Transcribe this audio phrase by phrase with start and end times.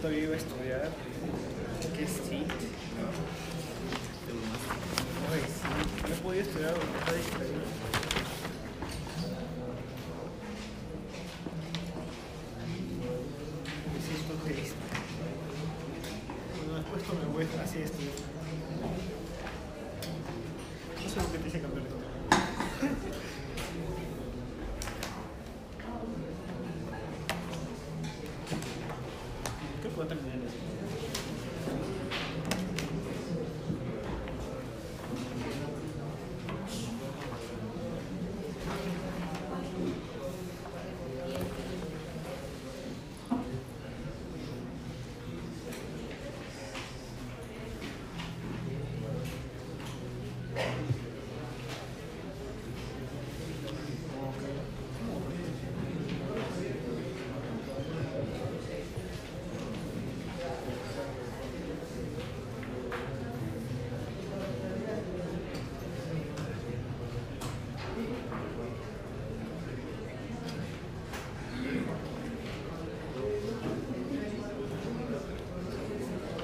[0.00, 0.88] todavía iba a estudiar.
[1.94, 2.46] ¿Qué es sí?
[5.30, 5.68] Ay, sí.
[6.08, 7.60] No podía estudiar porque está distraído.
[13.94, 14.84] Necesito que esto.
[16.56, 18.14] Bueno, después me voy así a estudiar.
[21.02, 21.96] No sé por qué te hice cambiar esto.
[29.82, 30.58] ¿Qué puedo terminar esto?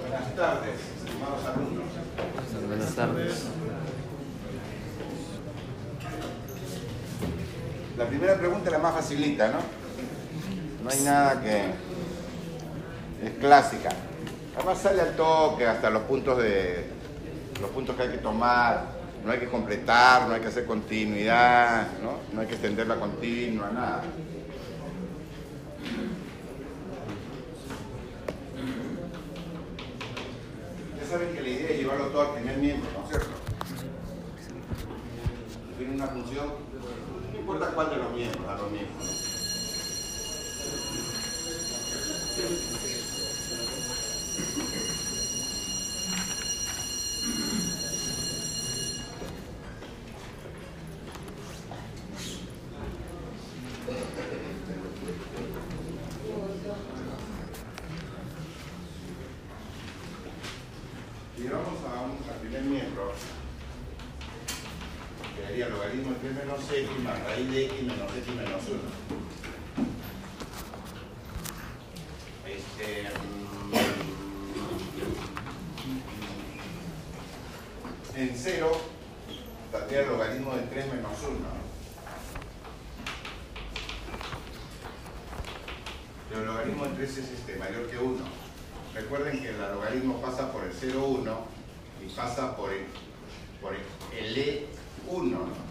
[0.09, 1.87] Buenas tardes, estimados alumnos.
[2.69, 3.45] Buenas tardes.
[7.97, 9.59] La primera pregunta es la más facilita, ¿no?
[10.83, 11.57] No hay nada que...
[13.25, 13.91] es clásica.
[14.57, 16.91] Además sale al toque hasta los puntos de...
[17.61, 18.97] los puntos que hay que tomar.
[19.25, 22.19] No hay que completar, no hay que hacer continuidad, ¿no?
[22.33, 24.03] No hay que extender la continua, nada.
[30.97, 33.31] Ya saben que la idea es llevarlo todo al primer miembro, ¿no es cierto?
[35.77, 36.47] Tiene una función,
[37.33, 38.95] no importa cuál de los miembros, a lo mismo.
[39.01, 39.37] ¿no?
[61.37, 63.13] Si vamos a un al primer miembro,
[65.37, 67.19] que daría logaritmo de 3 menos x más
[67.77, 68.81] x menos x menos 1.
[72.49, 73.09] Este,
[78.15, 78.81] mm, en 0
[79.73, 81.37] tendría el logaritmo de 3 menos 1.
[86.31, 88.25] Pero el logaritmo de 3 es este, mayor que 1.
[88.95, 91.37] Recuerden que el logaritmo pasa por el 0,1
[92.07, 92.87] y pasa por el,
[93.61, 95.31] por el E1.
[95.31, 95.67] ¿no?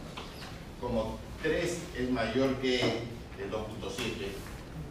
[0.79, 1.15] Como
[1.45, 3.59] 3 es mayor que el 2.7,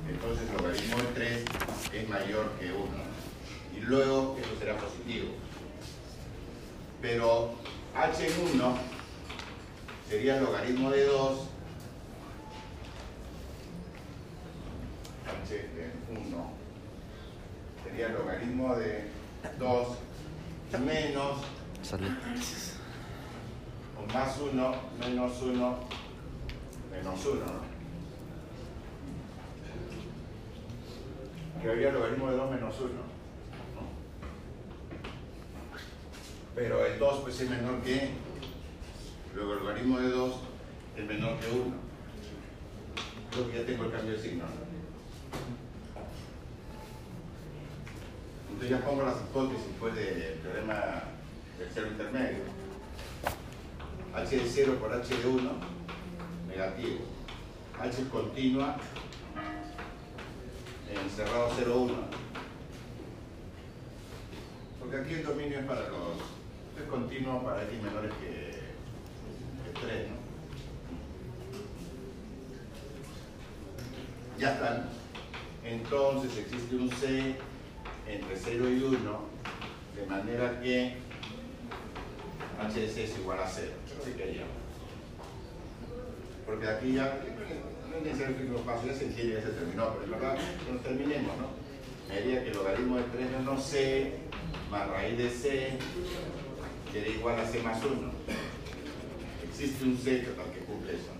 [0.08, 1.44] entonces el logaritmo de 3
[1.94, 2.84] es mayor que 1.
[3.76, 5.30] Y luego eso será positivo.
[7.02, 7.54] Pero
[7.96, 8.78] h en 1
[10.08, 11.38] sería el logaritmo de 2
[15.26, 16.50] h en 1
[17.82, 19.10] sería el logaritmo de
[19.58, 19.88] 2
[20.84, 21.38] menos
[23.96, 26.03] o más 1 menos 1
[26.94, 27.40] menos 1.
[27.40, 27.74] ¿no?
[31.70, 32.90] Habría el logaritmo de 2 menos 1.
[32.90, 33.00] ¿no?
[36.54, 38.10] Pero el 2 pues es menor que,
[39.34, 40.34] luego el logaritmo de 2
[40.96, 41.74] es menor que 1.
[43.30, 44.44] Creo que ya tengo el cambio de signo.
[44.44, 44.64] ¿no?
[48.50, 50.74] Entonces ya pongo las hipótesis pues, del teorema
[51.58, 52.44] del cero intermedio.
[54.14, 55.50] h de 0 por h de 1,
[56.54, 57.00] negativo.
[57.80, 58.76] h continua
[60.88, 61.94] en cerrado 0, 1.
[64.78, 66.18] Porque aquí el dominio es para los...
[66.80, 68.60] es continuo para x menores que,
[69.64, 70.16] que 3, ¿no?
[74.38, 74.88] Ya están.
[75.64, 77.36] Entonces existe un c
[78.06, 79.20] entre 0 y 1,
[79.96, 80.98] de manera que
[82.60, 83.72] h de c es igual a 0.
[84.00, 84.63] Así que ya.
[86.54, 87.18] Porque aquí ya,
[87.90, 90.38] no es necesario que los pasos, ya se terminó, pero es verdad,
[90.72, 91.48] nos terminemos, ¿no?
[92.08, 94.12] Me diría que el logaritmo de 3 menos c
[94.70, 95.70] más raíz de c
[96.92, 97.92] sería igual a c más 1.
[99.48, 101.10] Existe un c que tal que cumple eso.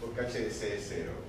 [0.00, 1.27] Porque h de c es 0.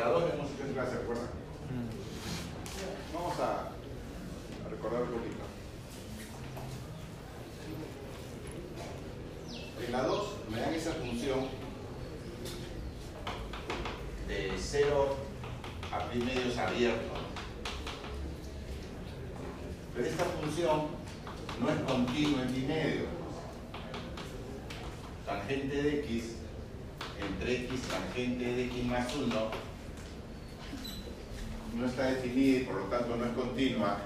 [0.00, 1.28] La 2 hemos hecho en clase, ¿se acuerdan?
[3.12, 3.68] Vamos a
[4.70, 5.44] recordar un poquito.
[9.84, 11.40] En la 2 me dan esa función
[14.26, 15.16] de 0
[15.92, 17.12] a pi medios abierto.
[19.94, 20.86] Pero esta función
[21.60, 23.04] no es continua en pi medio.
[25.26, 26.36] Tangente de x
[27.20, 29.70] entre x tangente de x más 1
[31.72, 33.98] no está definida y por lo tanto no es continua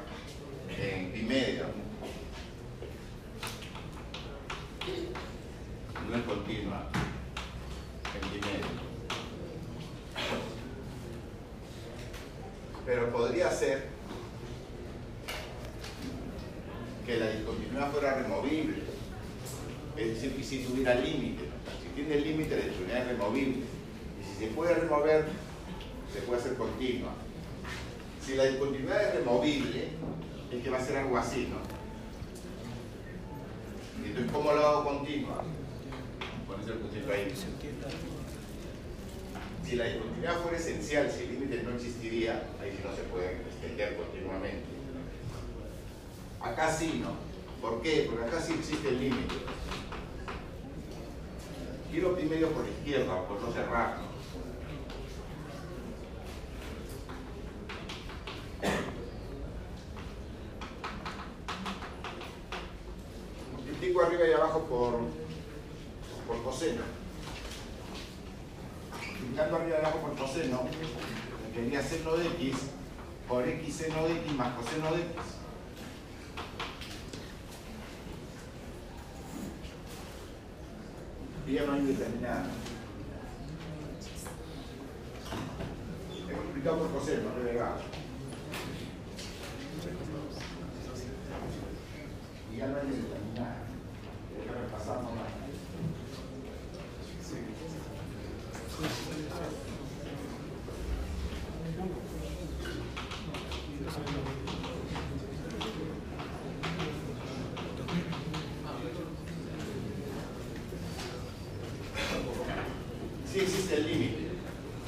[0.79, 1.65] en pi medio.
[6.11, 6.91] No es continua
[8.15, 8.67] en pi medio.
[12.85, 13.89] Pero podría ser
[17.07, 18.83] que la discontinuidad fuera removible.
[19.97, 21.45] Es decir, que si tuviera límite.
[21.83, 23.63] Si tiene límite, la discontinuidad es removible.
[24.21, 25.25] Y si se puede remover,
[26.13, 27.13] se puede hacer continua.
[28.25, 29.89] Si la discontinuidad es removible,
[30.51, 31.59] es que va a ser algo así, ¿no?
[34.03, 35.45] Entonces, ¿cómo lo hago continua?
[36.47, 37.35] Pones el puntito ahí.
[39.63, 43.43] Si la discontinuidad fuera esencial, si el límite no existiría, ahí sí no se puede
[43.43, 44.65] extender continuamente.
[46.41, 47.13] Acá sí, ¿no?
[47.61, 48.09] ¿Por qué?
[48.09, 49.35] Porque acá sí existe el límite.
[51.91, 54.15] Quiero pi medio por la izquierda, por no cerrar, ¿no?
[63.53, 65.01] Multiplico arriba y abajo por,
[66.27, 66.83] por coseno.
[68.93, 72.57] Multiplicando arriba y abajo por coseno, me quedaría seno de x
[73.29, 75.11] por x seno de x más coseno de x.
[81.95, 82.47] Y ya no hay determinada.
[86.29, 87.81] He multiplicado por coseno, arriba y abajo.
[92.53, 93.57] Y ya no hay determinada.
[94.37, 95.35] Déjame pasar nomás.
[113.35, 114.29] Sí existe el límite.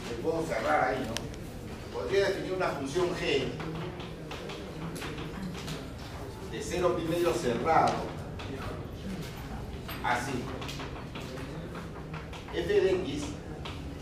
[0.08, 1.15] Le puedo cerrar ahí, ¿no?
[1.99, 3.50] Podría definir una función g
[6.76, 7.94] 0 pi medio cerrado.
[10.05, 10.32] Así.
[12.55, 13.23] f de x,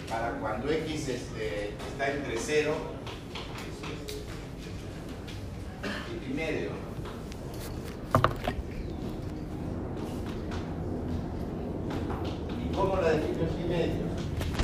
[0.08, 2.74] para cuando x este, está entre 0
[5.84, 6.70] y pi medio.
[12.60, 14.04] ¿Y cómo la defino en pi medio?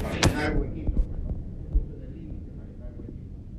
[0.02, 0.90] Para llenar el huequito.
[0.90, 1.02] ¿no?
[1.02, 3.50] Justo en el límite, para llenar el huequito.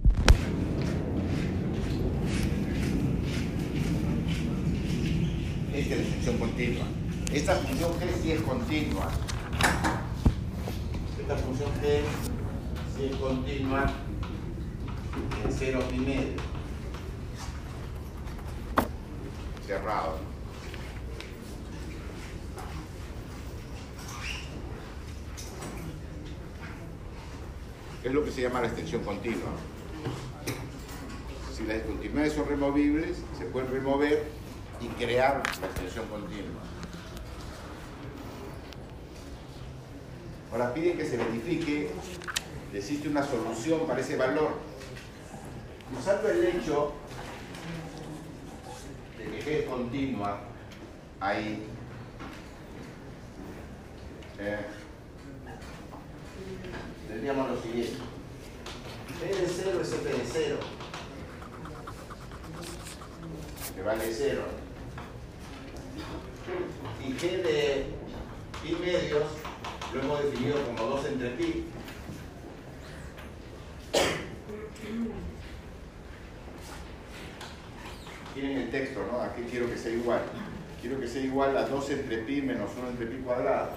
[5.73, 6.85] Esta es la función continua.
[7.33, 9.09] Esta función g sí es continua.
[11.19, 12.01] Esta función g
[12.95, 13.85] sí es continua
[15.45, 16.41] en 0 pi medio.
[19.65, 20.17] Cerrado.
[28.03, 29.51] Es lo se llama la extensión continua.
[31.55, 34.23] Si las discontinuidades son removibles, se pueden remover
[34.79, 36.61] y crear la extensión continua.
[40.51, 41.91] Ahora piden que se verifique
[42.71, 44.51] que existe una solución para ese valor.
[45.97, 46.93] Usando el hecho
[49.17, 50.39] de que G es continua,
[51.19, 51.63] ahí
[54.39, 54.65] eh,
[57.07, 58.10] tendríamos lo siguiente.
[59.21, 60.57] G de 0 es F de 0,
[63.75, 64.41] que vale 0.
[67.05, 67.85] Y G de
[68.63, 69.27] pi medios
[69.93, 71.65] lo hemos definido como 2 entre pi.
[78.33, 79.21] Tienen el texto, ¿no?
[79.21, 80.21] Aquí quiero que sea igual.
[80.81, 83.69] Quiero que sea igual a 2 entre pi menos 1 entre pi cuadrado.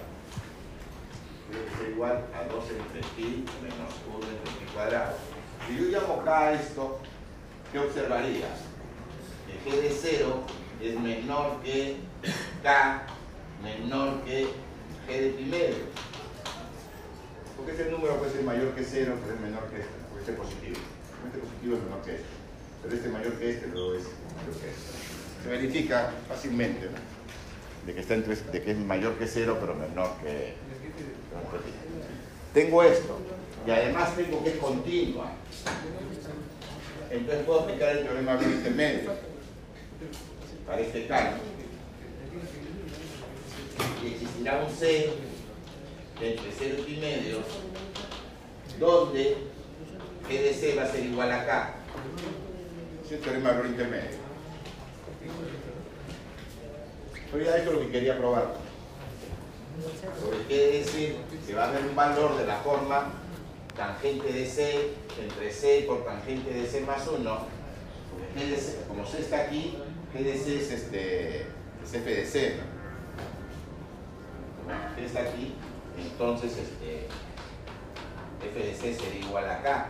[1.50, 5.33] Quiero que sea igual a 2 entre pi menos 1 entre pi cuadrado.
[5.66, 6.98] Si yo llamo K a esto,
[7.72, 8.60] ¿qué observarías?
[9.46, 10.42] Que G de 0
[10.82, 11.96] es menor que
[12.62, 13.06] K
[13.62, 14.46] menor que
[15.08, 15.84] G de pi medio.
[17.56, 20.36] Porque este número puede ser mayor que 0, puede ser menor que este, puede ser
[20.36, 20.76] positivo.
[21.26, 22.26] Este positivo es menor que este.
[22.82, 24.04] Pero este mayor que este, luego es
[24.36, 25.44] mayor que este.
[25.44, 27.86] Se verifica fácilmente, ¿no?
[27.86, 30.54] De que, está entre, de que es mayor que 0, pero menor que,
[32.54, 33.18] tengo esto
[33.66, 35.32] y además tengo que es continua.
[37.10, 39.12] Entonces puedo aplicar el teorema de intermedio.
[40.66, 41.42] para este cálculo.
[44.02, 45.12] Y existirá un C
[46.20, 47.38] entre 0 y medio,
[48.78, 49.36] donde
[50.28, 51.74] G de C va a ser igual a K.
[53.04, 54.24] Es el teorema de intermedio.
[57.30, 58.54] Pero ya esto es lo que quería probar.
[60.20, 61.16] Sobre G de C,
[61.46, 63.23] que va a haber un valor de la forma
[63.76, 67.38] tangente de C entre C por tangente de C más 1.
[68.36, 69.76] G de C, como C está aquí,
[70.14, 71.40] G de C es, este,
[71.82, 72.56] es F de C.
[74.96, 75.54] G está aquí,
[75.98, 77.06] entonces este,
[78.48, 79.88] F de C sería igual a K.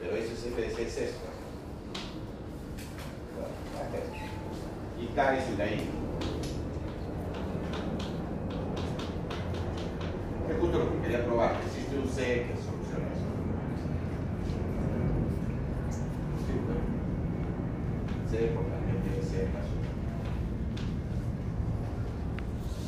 [0.00, 1.28] Pero eso es F de C es esto.
[5.00, 5.90] Y K es el de ahí.
[10.50, 11.56] Es justo lo que quería probar.
[11.66, 13.28] Existe un C que soluciona eso.
[18.27, 18.50] Sí, pues.
[18.50, 19.78] C por tangente de C más 1.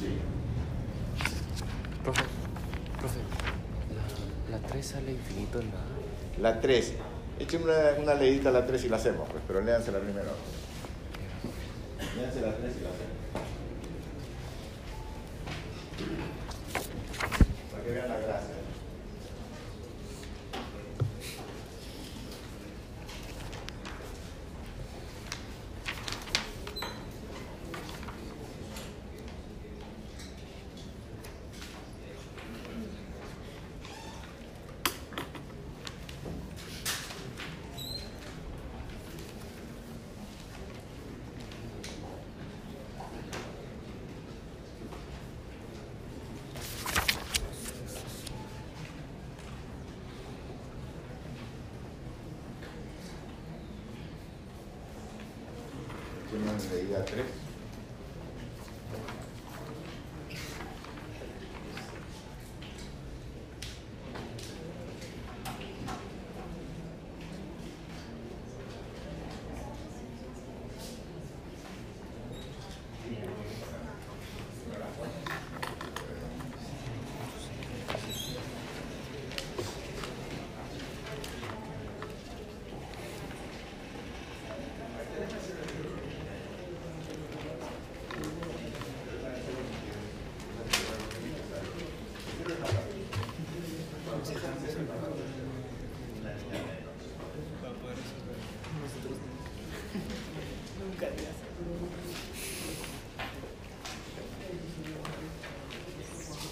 [0.01, 0.19] Sí.
[2.03, 2.25] Profe,
[2.99, 3.19] profe,
[4.51, 5.85] la, la 3 sale infinito en nada.
[6.39, 6.95] La 3.
[7.41, 10.31] Echen una, una leidita a la 3 y la hacemos, pues, pero léansela primero.
[12.17, 13.11] Léanse la 3 y la hacemos.
[17.73, 18.40] Para que vean la gracia.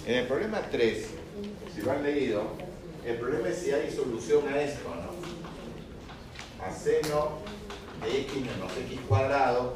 [0.09, 1.05] En el problema 3,
[1.75, 2.41] si lo han leído,
[3.05, 6.65] el problema es si hay solución a esto, ¿no?
[6.65, 7.37] A seno
[8.01, 9.75] de x menos x cuadrado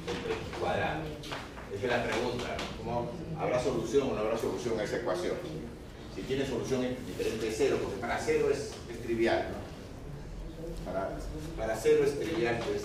[0.00, 1.02] entre x cuadrado.
[1.74, 2.78] Esa es la pregunta, ¿no?
[2.78, 5.34] ¿Cómo habrá solución o no habrá solución a esa ecuación?
[6.14, 8.70] Si tiene solución diferente de cero, porque para cero es,
[9.02, 10.90] trivial, ¿no?
[10.90, 11.18] Para,
[11.54, 12.80] para cero es trivial, pues,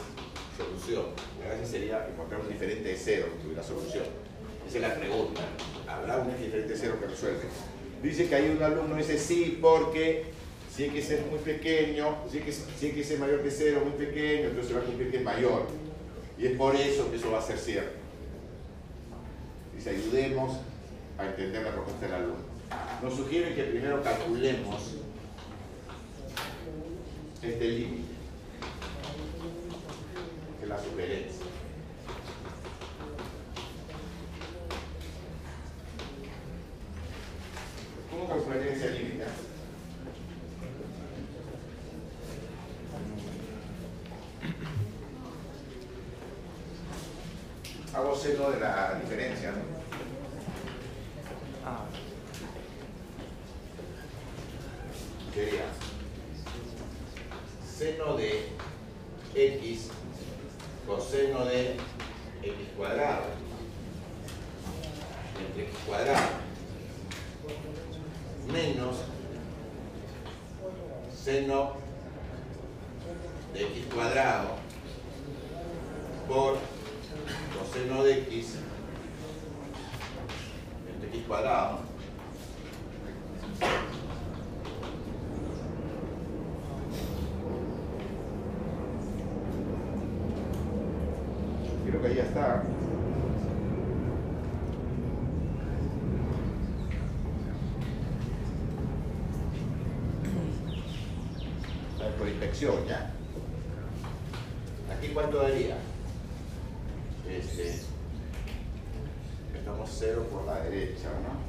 [0.57, 1.05] solución.
[1.39, 4.03] La gracia sería encontrar un diferente de cero que tuviera solución.
[4.67, 5.41] Esa es la pregunta.
[5.88, 7.40] ¿Habrá un diferente cero que resuelve?
[8.02, 10.26] Dice que hay un alumno dice sí porque
[10.76, 13.82] si hay que ser muy pequeño, si hay que, si que ser mayor que cero,
[13.84, 15.68] muy pequeño, entonces se va a cumplir que es mayor.
[16.38, 18.00] Y es por eso que eso va a ser cierto.
[19.76, 20.58] Dice, ayudemos
[21.18, 22.52] a entender la propuesta del alumno.
[23.04, 24.96] Nos sugieren que primero calculemos
[27.42, 28.14] este límite,
[30.60, 31.50] que es la sugerencia.
[38.12, 38.27] ¿Cómo
[38.74, 39.25] ese límite?
[47.94, 49.58] Hago seno de la diferencia, ¿no?
[51.65, 51.86] Ah,
[55.34, 55.63] Sería
[57.77, 58.50] seno de
[59.34, 59.88] x
[60.86, 61.77] coseno de
[62.44, 63.24] x cuadrado
[65.39, 66.50] entre x cuadrado
[68.48, 68.98] menos
[71.13, 71.74] seno
[73.53, 74.55] de x cuadrado
[76.27, 76.57] por
[77.60, 78.55] coseno de x
[80.88, 81.79] entre x cuadrado
[91.86, 92.63] creo que ahí ya está
[102.62, 103.10] Ya
[104.94, 105.77] aquí cuánto daría
[107.27, 107.82] este,
[109.58, 111.41] estamos cero por la derecha, ¿no?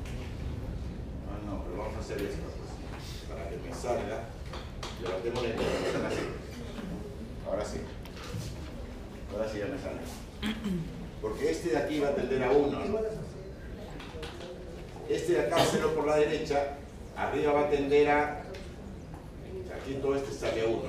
[1.26, 4.24] No, no, pero vamos a hacer esto, pues, para que me salga.
[5.02, 6.22] Levantemos la interpretación así.
[7.46, 7.80] Ahora sí.
[9.34, 10.00] Ahora sí ya me sale.
[11.20, 12.98] Porque este de aquí va a tender a 1, ¿no?
[15.10, 16.78] Este de acá, 0 por la derecha,
[17.18, 18.41] arriba va a tender a...
[19.82, 20.88] Aquí todo este sale a 1, ¿no?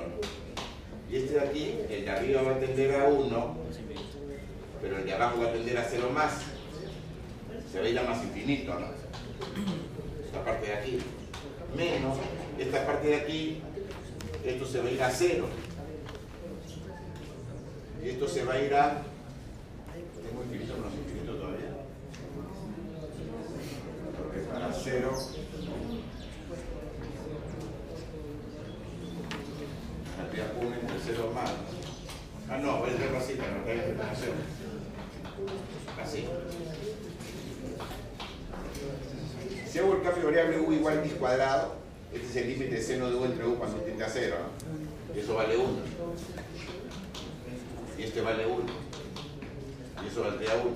[1.10, 3.56] Y este de aquí, el de arriba va a tender a 1,
[4.80, 6.42] pero el de abajo va a tender a 0 más.
[7.72, 8.86] Se va a ir a más infinito, ¿no?
[10.24, 10.98] Esta parte de aquí.
[11.76, 12.18] Menos
[12.56, 13.60] esta parte de aquí,
[14.44, 15.46] esto se va a ir a 0.
[18.04, 19.02] Y esto se va a ir a...
[20.22, 21.70] ¿Tengo infinito menos infinito todavía?
[24.16, 25.18] Porque para 0...
[30.16, 30.44] Había
[31.04, 31.50] 1 entre 0 más.
[32.50, 34.32] Ah, no, voy a hacerlo así, para no en tentación.
[36.02, 36.26] Así.
[39.70, 41.74] Si hago el cambio variable u igual a x cuadrado,
[42.12, 45.14] este es el límite de seno de u entre u cuando tiende a 0, ¿no?
[45.14, 45.68] Y eso vale 1
[47.96, 48.64] y este vale 1
[50.02, 50.72] y eso valdría 1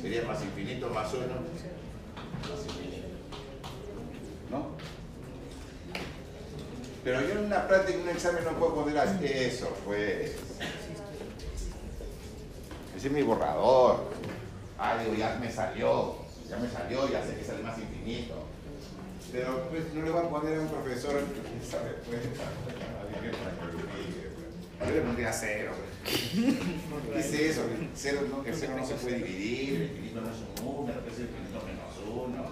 [0.00, 3.06] sería más infinito más 1 más infinito
[4.50, 4.76] ¿no?
[7.04, 10.32] Pero yo en una práctica, en un examen no puedo poner así eso pues
[12.96, 14.10] ese es mi borrador
[14.78, 16.16] ah digo ya me salió
[16.48, 18.34] ya me salió, ya sé que sale más infinito
[19.32, 24.32] pero pues no le voy a poner a un profesor que sabe pues que diga
[24.86, 25.72] yo le pondría cero.
[26.04, 27.62] ¿Qué es eso?
[27.94, 31.10] Cero, no, el cero no se puede dividir, el infinito no es un número, ¿qué
[31.10, 32.44] es el infinito menos uno?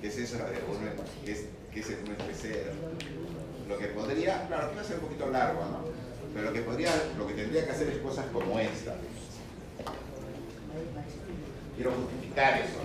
[0.00, 1.04] ¿Qué es eso de uno?
[1.24, 2.72] ¿Qué es, qué es el uno entre cero?
[3.68, 5.78] Lo que podría, claro, que va a ser un poquito largo, ¿no?
[6.34, 8.94] Pero lo que podría, lo que tendría que hacer es cosas como esta.
[11.76, 12.78] Quiero justificar eso.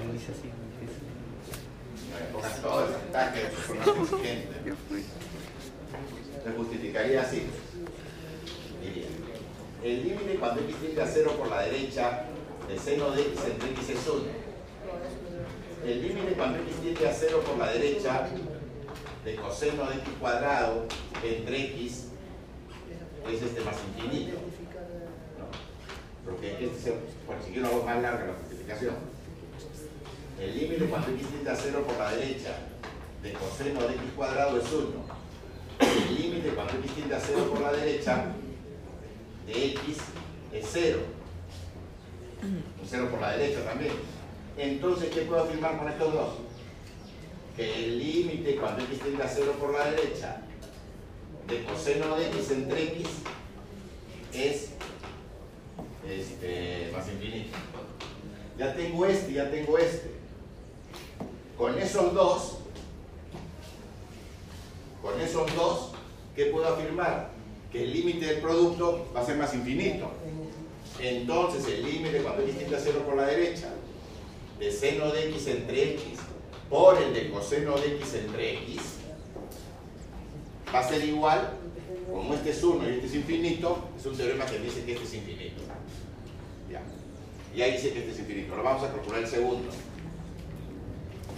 [2.13, 4.73] Me pongas todo el ataque de forma exigente.
[6.43, 7.47] Se justificaría así
[9.83, 12.23] el límite cuando x tiende a 0 por la derecha
[12.67, 14.23] de seno de x entre x es 1.
[15.85, 18.27] El límite cuando x tiende a 0 por la derecha
[19.27, 20.85] de coseno de x cuadrado
[21.21, 22.05] entre x
[23.29, 24.37] es este más infinito.
[25.37, 25.47] ¿no?
[26.23, 26.93] Porque este se,
[27.45, 28.95] si quiero algo más larga la justificación.
[30.39, 32.55] El límite cuando x tiende a 0 por la derecha
[33.21, 34.87] de coseno de x cuadrado es 1.
[35.81, 38.27] El límite cuando x tiende a 0 por la derecha
[39.45, 39.97] de x
[40.53, 40.99] es 0.
[42.43, 43.91] Un 0 por la derecha también.
[44.57, 46.46] Entonces, ¿qué puedo afirmar con estos dos?
[47.57, 50.41] Que el límite cuando x tiende a 0 por la derecha
[51.47, 53.07] de coseno de x entre x
[54.33, 54.69] es
[56.07, 57.57] este, más infinito.
[58.57, 60.11] Ya tengo este, ya tengo este.
[61.57, 62.57] Con esos dos,
[65.01, 65.91] con esos dos,
[66.35, 67.37] ¿qué puedo afirmar?
[67.71, 70.11] que el límite del producto va a ser más infinito.
[70.99, 73.69] Entonces el límite cuando x tiende a 0 por la derecha
[74.59, 76.16] de seno de x entre x
[76.69, 78.97] por el de coseno de x entre x
[80.73, 81.53] va a ser igual,
[82.11, 85.05] como este es 1 y este es infinito, es un teorema que dice que este
[85.05, 85.61] es infinito.
[86.69, 86.81] Ya.
[87.55, 88.53] Y ahí dice que este es infinito.
[88.53, 89.69] Ahora vamos a calcular el segundo.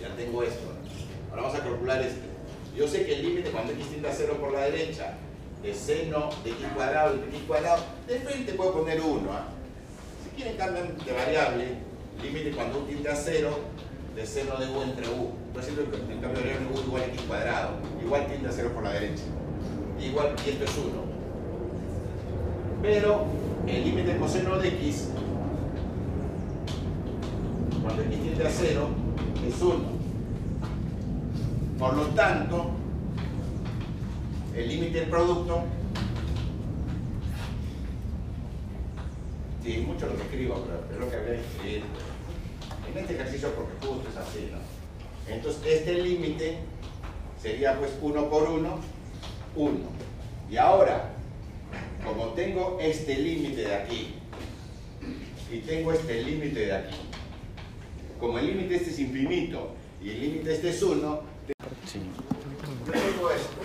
[0.01, 0.73] Ya tengo esto.
[1.29, 2.21] Ahora vamos a calcular este.
[2.75, 5.17] Yo sé que el límite cuando x tiende a 0 por la derecha
[5.61, 9.31] de seno de x cuadrado entre x cuadrado, de frente puedo poner 1.
[9.31, 9.47] ¿ah?
[10.23, 11.65] Si quieren cambiar de variable,
[12.21, 13.59] límite cuando u tiende a 0
[14.19, 15.31] de seno de u entre u.
[15.53, 17.69] Por ejemplo, el cambio de u igual a x cuadrado,
[18.03, 19.23] igual tiende a 0 por la derecha.
[20.01, 20.87] Igual, y esto es 1.
[22.81, 23.25] Pero
[23.65, 25.09] el límite coseno de x,
[27.81, 28.87] cuando x tiende a 0,
[29.47, 29.75] es 1.
[31.79, 32.71] Por lo tanto,
[34.53, 35.63] el límite del producto.
[39.63, 41.83] Sí, mucho lo que escribo, pero es lo que habría que escribir.
[42.91, 45.33] En este ejercicio, porque justo es así, ¿no?
[45.33, 46.57] Entonces, este límite
[47.41, 48.79] sería pues 1 por 1,
[49.55, 49.79] 1.
[50.49, 51.11] Y ahora,
[52.03, 54.15] como tengo este límite de aquí
[55.51, 56.95] y tengo este límite de aquí,
[58.19, 61.21] como el límite este es infinito y el límite este es 1,
[61.85, 61.99] Sí.
[62.91, 63.59] tengo esto.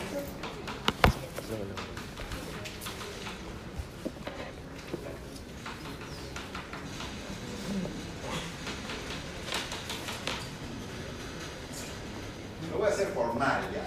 [12.73, 13.85] Lo voy a hacer formal ya.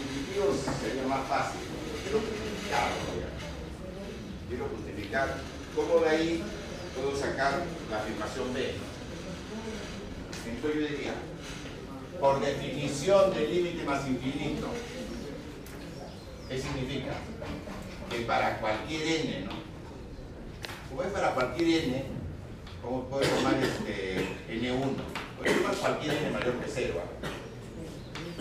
[0.00, 1.60] Intuitivo sería más fácil.
[2.04, 3.30] pero Quiero justificarlo ya.
[4.48, 5.36] Quiero justificar
[5.74, 6.42] cómo de ahí
[6.94, 8.74] puedo sacar la afirmación B.
[10.46, 11.14] Entonces diría,
[12.20, 14.68] por definición del límite más infinito,
[16.48, 17.14] ¿qué significa?
[18.10, 19.52] Que para cualquier n, ¿no?
[20.88, 22.04] Como es para cualquier n,
[22.82, 24.94] ¿cómo puedo tomar este n1?
[25.38, 26.94] Puedo tomar cualquier n mayor que 0.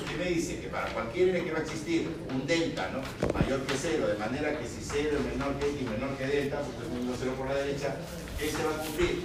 [0.07, 0.59] ¿Qué me dice?
[0.59, 3.01] Que para cualquier n que va a existir un delta ¿no?
[3.33, 6.57] mayor que 0, de manera que si 0 es menor que x menor que delta,
[6.57, 7.95] pues estoy poniendo 0 por la derecha,
[8.37, 9.23] ¿qué se va a cumplir?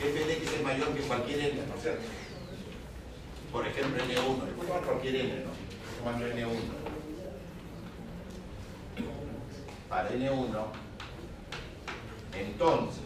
[0.00, 2.02] F de x es mayor que cualquier n, ¿no es cierto?
[3.52, 5.50] Por ejemplo, n1, yo puedo tomar cualquier n, ¿no?
[5.98, 6.48] Tomando n1.
[9.88, 10.66] Para n1,
[12.38, 13.04] entonces,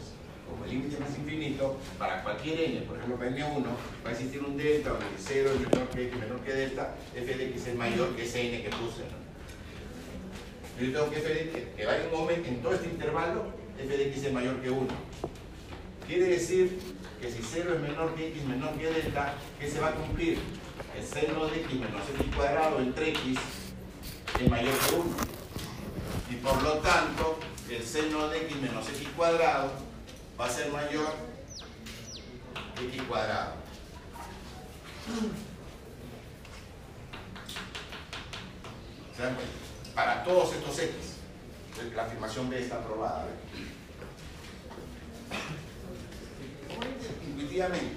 [0.48, 3.64] como el límite es infinito, para cualquier n, por ejemplo para n1,
[4.05, 7.35] va a existir un delta donde 0 es menor que x menor que delta, f
[7.35, 9.02] de x es mayor que ese n que puse.
[9.02, 9.22] ¿no?
[10.85, 13.44] Yo tengo que f de x, que va en un momento, en todo este intervalo,
[13.78, 14.88] f de x es mayor que 1.
[16.06, 16.78] Quiere decir
[17.20, 20.38] que si 0 es menor que x menor que delta, ¿qué se va a cumplir?
[20.96, 23.38] El seno de x menos x cuadrado entre x
[24.40, 25.04] es mayor que 1.
[26.30, 27.38] Y por lo tanto,
[27.70, 29.72] el seno de x menos x cuadrado
[30.38, 31.14] va a ser mayor
[32.76, 33.54] que x cuadrado.
[39.16, 39.52] ¿Se dan cuenta?
[39.94, 40.94] Para todos estos x.
[41.94, 43.26] La afirmación B está aprobada.
[43.26, 43.30] ¿ve?
[47.26, 47.94] Intuitivamente,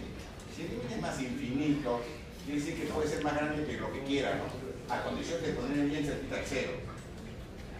[0.55, 2.01] si el límite es más infinito,
[2.45, 4.93] quiere decir que puede ser más grande que lo que quiera, ¿no?
[4.93, 6.71] A condición de ponerle bien cerquita al cero.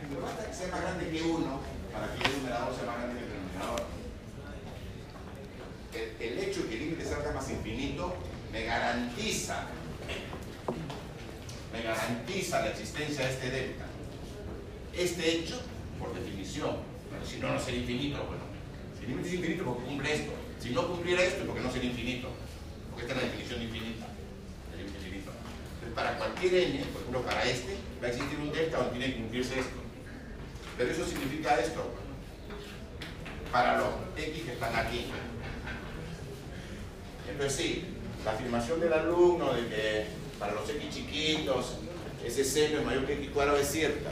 [0.10, 1.60] Pero basta que sea más grande que 1
[1.92, 3.84] para que el numerador sea más grande que el denominador.
[5.94, 8.16] El, el hecho de que el límite salga más infinito
[8.52, 9.68] me garantiza,
[11.74, 13.86] me garantiza la existencia de este delta.
[14.94, 15.62] Este hecho,
[16.00, 16.78] por definición,
[17.10, 18.44] pero si no, no sería infinito, bueno,
[18.98, 20.45] si el límite es infinito, porque cumple esto.
[20.66, 22.28] Si no cumpliera esto, porque no sería infinito.
[22.90, 24.06] Porque esta es la definición de infinito.
[24.74, 25.32] El infinito.
[25.76, 29.14] Entonces, para cualquier n, por ejemplo, para este, va a existir un delta donde tiene
[29.14, 29.78] que cumplirse esto.
[30.76, 31.84] Pero eso significa esto.
[33.52, 35.06] Para los x que están aquí.
[37.30, 37.86] Entonces sí,
[38.26, 40.06] la afirmación del alumno de que
[40.40, 41.76] para los x chiquitos
[42.26, 44.10] ese seno es mayor que x cuadrado es cierta.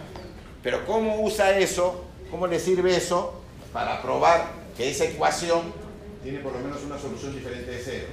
[0.61, 2.05] Pero ¿cómo usa eso?
[2.29, 3.41] ¿Cómo le sirve eso
[3.73, 5.82] para probar que esa ecuación
[6.23, 8.07] tiene por lo menos una solución diferente de cero?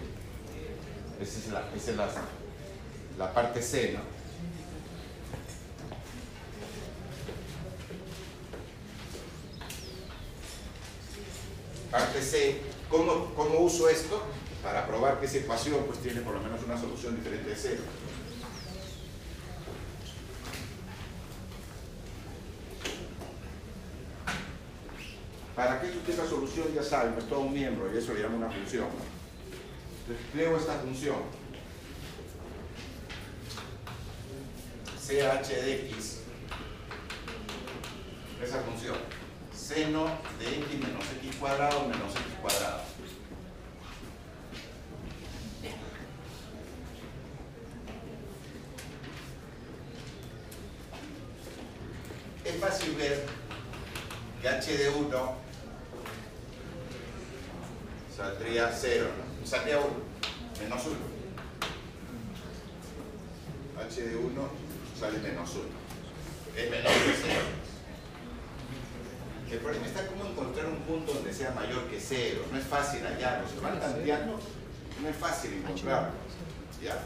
[1.21, 2.09] Esa es la, esa es la,
[3.19, 4.01] la parte C, ¿no?
[11.91, 14.23] Parte C, ¿cómo, ¿cómo uso esto?
[14.63, 17.83] Para probar que esa ecuación pues, tiene por lo menos una solución diferente de cero.
[25.55, 25.91] Para que
[26.51, 28.87] solución, ya saben, es todo un miembro y eso le llama una función.
[30.09, 31.17] Entonces, esta función.
[35.07, 36.21] CH de X,
[38.43, 38.97] esa función,
[39.53, 40.05] seno
[40.39, 42.81] de X menos X cuadrado menos X cuadrado.
[52.45, 53.27] Es fácil ver
[54.43, 55.51] que h de 1
[58.21, 58.71] saldría
[59.51, 59.59] 0, ¿no?
[59.59, 59.89] saldría 1,
[60.63, 60.97] menos 1.
[63.83, 64.49] h de 1
[64.99, 65.65] sale menos 1.
[66.57, 67.35] Es menor que 0.
[69.51, 72.45] El problema está cómo encontrar un punto donde sea mayor que 0.
[72.53, 73.49] No es fácil hallarlo.
[73.57, 74.39] Lo van tanteando,
[75.03, 76.11] no es fácil encontrarlo.
[76.81, 77.03] ¿Ya?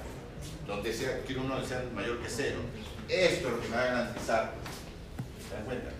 [0.66, 2.61] Donde sea, quiero uno que sea mayor que 0.
[3.09, 4.52] Esto es lo que me va a garantizar.
[5.48, 5.90] ¿Se dan cuenta?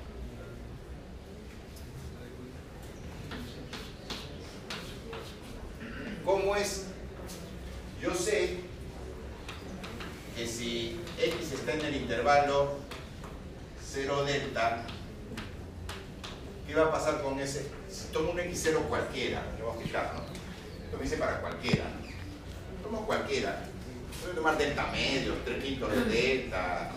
[6.25, 6.85] ¿Cómo es?
[8.01, 8.61] Yo sé
[10.35, 12.79] que si x está en el intervalo
[13.93, 14.85] 0 delta,
[16.67, 17.67] ¿qué va a pasar con ese?
[17.91, 20.94] Si tomo un x0 cualquiera, me voy a fijar, ¿no?
[21.05, 21.85] Para cualquiera.
[22.83, 23.63] Tomo cualquiera.
[24.25, 26.93] Voy tomar delta medio, 3 quintos de delta,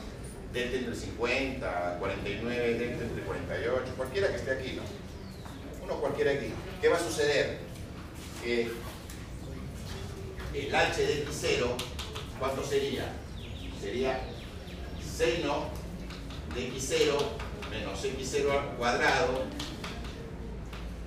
[0.53, 4.83] delta entre 50, 49, delta entre 48, cualquiera que esté aquí, ¿no?
[5.83, 6.53] Uno cualquiera aquí.
[6.81, 7.59] ¿Qué va a suceder?
[8.41, 8.71] Que
[10.53, 11.67] el h de x0,
[12.39, 13.11] ¿cuánto sería?
[13.81, 14.21] Sería
[15.05, 15.69] seno
[16.55, 17.17] de x0
[17.69, 19.43] menos x0 al cuadrado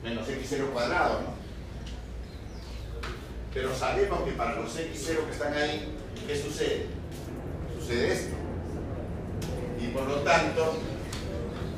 [0.02, 1.39] menos x0 cuadrado, ¿no?
[3.52, 6.86] Pero sabemos que para los x0 que están ahí, ¿qué sucede?
[7.78, 8.36] Sucede esto.
[9.80, 10.78] Y por lo tanto,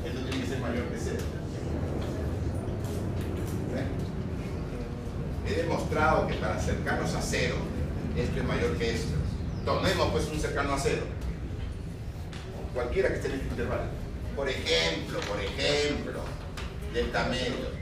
[0.04, 1.16] esto tiene que ser mayor que 0.
[5.94, 7.56] dado que para cercanos a cero,
[8.16, 9.14] esto es mayor que esto.
[9.64, 11.02] Tomemos pues un cercano a cero.
[12.74, 13.82] Cualquiera que esté en este intervalo.
[14.34, 16.20] Por ejemplo, por ejemplo,
[16.92, 17.81] delta medio.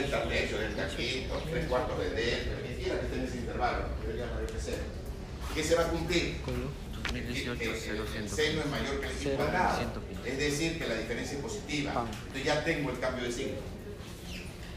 [0.00, 3.36] Delta tercio, delta quinto, tres cuartos de delta, el que quiera que esté en ese
[3.36, 4.82] intervalo, que cero.
[5.54, 6.36] ¿Qué se va a cumplir?
[7.12, 9.80] El, el- seno es mayor que el x cuadrado.
[10.24, 12.06] Es decir, que la diferencia es positiva.
[12.08, 13.58] Entonces ya tengo el cambio de signo.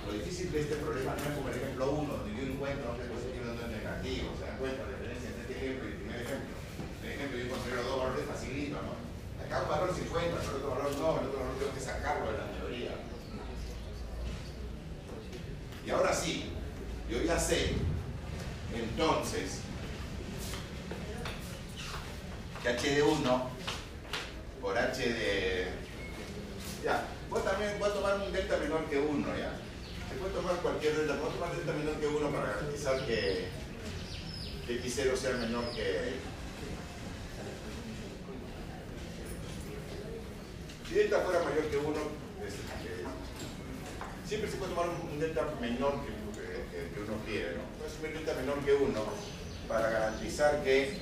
[0.07, 3.07] Lo difícil de este problema no es como el ejemplo 1, donde yo encuentro es
[3.07, 4.27] positivo y dónde es negativo.
[4.35, 6.53] Se dan cuenta la diferencia entre este ejemplo y el primer ejemplo.
[6.99, 8.93] En el ejemplo yo considero dos valores facilito, ¿no?
[9.39, 12.37] Acá un valor 50, el otro valor no, el otro valor tengo que sacarlo de
[12.43, 12.47] la
[15.85, 16.45] Y ahora sí,
[17.09, 17.73] yo ya sé,
[18.73, 19.59] entonces,
[22.61, 23.49] que h de 1
[24.61, 25.67] por h de...
[26.83, 29.59] Ya, voy también a tomar un delta menor que 1, ¿ya?
[30.09, 33.47] Se puede tomar cualquier delta, puedo tomar delta menor que 1 para garantizar que,
[34.65, 36.13] que x0 sea menor que...
[40.87, 41.87] Si delta fuera mayor que 1,
[44.33, 47.61] siempre se puede tomar un, delta menor que, que- que uno quiere, ¿no?
[47.77, 48.99] Puede asumir delta menor que 1
[49.67, 50.97] para garantizar que,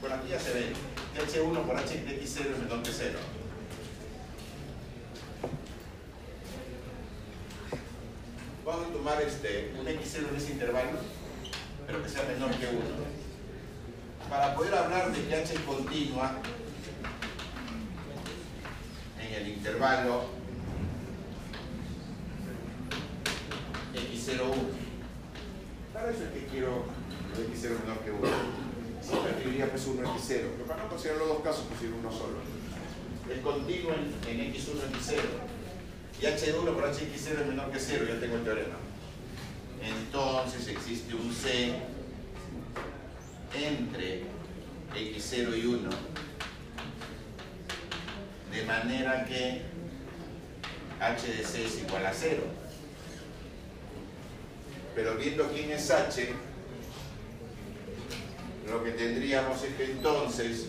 [0.00, 0.72] bueno, aquí ya se ve,
[1.14, 3.18] que h1 por h de x0 es menor que 0.
[8.64, 10.98] Vamos a tomar este, un x0 en ese intervalo,
[11.86, 12.76] pero que sea menor que 1.
[14.28, 16.32] Para poder hablar de que h continua
[19.20, 20.35] en el intervalo
[23.96, 24.52] x01.
[25.92, 26.84] Para eso es que quiero
[27.30, 28.28] lo de x0 menor que 1.
[29.02, 32.38] Siempre escribiría pues 1x0, pero para no considerar los dos casos, pues uno solo.
[33.32, 35.56] Es continuo en, en x1 x0
[36.20, 38.76] y h1 por hx0 es menor que 0, ya tengo el teorema.
[39.82, 41.74] Entonces existe un c
[43.54, 44.22] entre
[44.94, 45.90] x0 y 1
[48.50, 49.62] de manera que
[50.98, 52.42] h de c es igual a 0.
[54.96, 56.28] Pero viendo quién es h,
[58.66, 60.68] lo que tendríamos es que entonces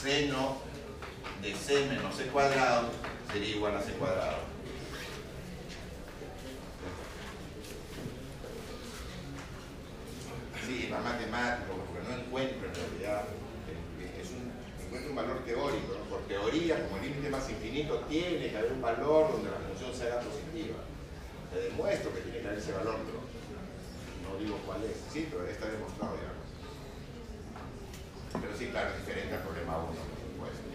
[0.00, 0.58] seno
[1.40, 2.90] de c menos c cuadrado
[3.32, 4.40] sería igual a c cuadrado.
[10.66, 13.24] Sí, más matemático, porque no encuentro en realidad,
[14.84, 19.32] encuentro un valor teórico, por teoría, como límite más infinito, tiene que haber un valor
[19.32, 20.76] donde la función sea positiva.
[21.52, 23.20] Te demuestro que tiene que haber ese valor, pero
[24.22, 24.96] no digo cuál es.
[25.12, 26.32] Sí, pero está demostrado ya.
[28.40, 30.70] Pero sí, claro, es diferente al problema 1, por supuesto.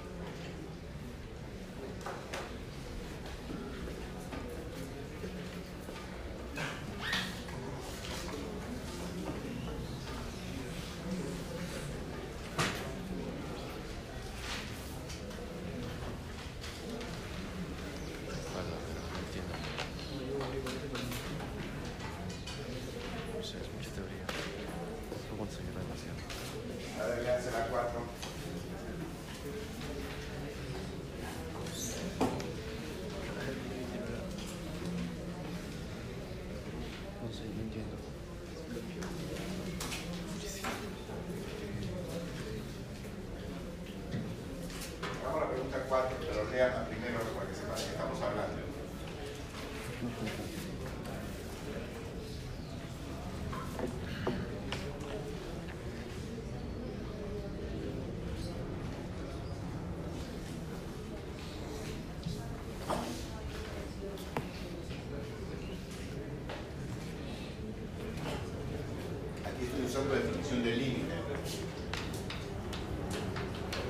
[18.55, 19.55] Perdón, pero no entiendo.
[23.37, 24.25] O sea, es mucha teoría.
[25.29, 26.19] ¿Cómo enseñar demasiado?
[27.01, 27.99] A ver, le hace la 4.
[37.21, 37.95] No sé, no entiendo.
[45.23, 45.77] Vamos a la pregunta
[46.55, 48.65] 4, pero lean la primero para que sepan de qué estamos hablando.
[69.45, 71.15] Aquí estoy usando definición del límite.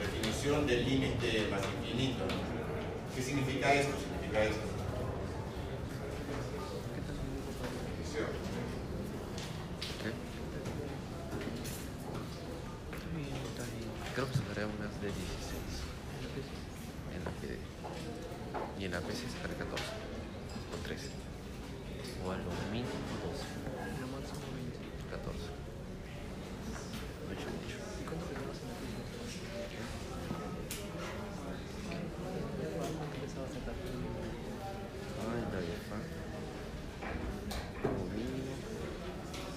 [0.02, 2.26] Definición del límite más infinito.
[2.26, 2.56] ¿no?
[3.16, 3.94] ¿Qué significa esto?
[3.98, 4.68] Significa esto.
[7.88, 8.28] Definición.
[10.04, 10.10] ¿Qué?
[12.92, 13.88] Está bien, está bien.
[14.14, 15.16] Creo que sacaré unas de 16.
[17.16, 17.56] En la PD.
[18.78, 19.72] Y en la PC sacaré 14.
[19.72, 21.08] O 13.
[22.28, 22.92] O a lo mínimo
[23.24, 23.48] 12.
[25.10, 25.40] 14.
[27.32, 27.86] Mucho, mucho.
[35.26, 35.98] Ay, la vieja.
[37.82, 38.54] Como mínimo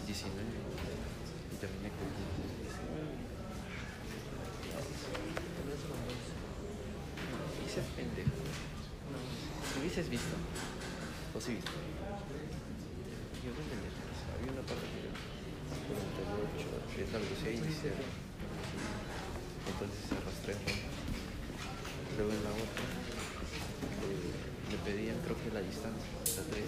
[0.07, 0.43] 19.
[1.53, 2.49] Y terminé con 19.
[7.63, 8.37] Dices pendejo.
[9.99, 10.37] Hubieses visto.
[11.35, 11.75] O si viste.
[13.43, 13.99] Yo qué pendejo.
[14.31, 17.99] había una parte que era 48, es la velocidad inicial.
[19.67, 20.71] Entonces se rastreaba.
[22.15, 22.87] Luego en la otra
[24.07, 26.63] eh, me pedían creo que la distancia, la 3.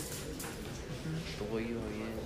[1.38, 2.18] Todo iba bien,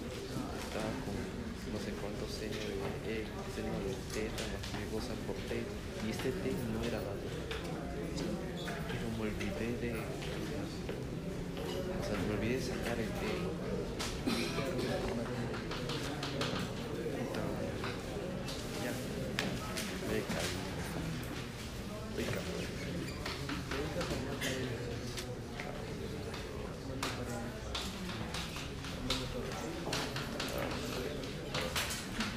[0.56, 2.80] estaba con no sé cuántos seno de
[3.12, 7.20] E, seno de teta, más qué cosa por T, y este T no era dado.
[8.88, 9.90] Pero me olvidé de.
[12.00, 13.22] O sea, me olvidé sacar el T.
[17.14, 17.70] Puta madre.
[18.84, 18.92] Ya.
[20.08, 20.52] Me caí.
[22.10, 22.62] Estoy cabrón.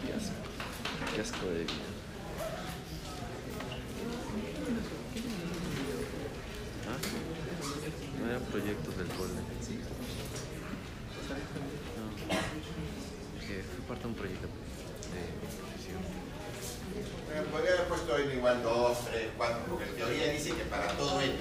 [0.06, 0.36] Qué asco.
[1.16, 1.74] Qué asco de vida.
[6.88, 6.98] ¿Ah?
[8.20, 9.34] No eran proyectos del cole.
[11.98, 12.06] No.
[13.48, 16.02] Que fue parte de un proyecto de exposición.
[17.34, 20.88] Eh, Podría haber puesto n igual 2, 3, 4, porque en teoría dice que para
[20.98, 21.34] todo n.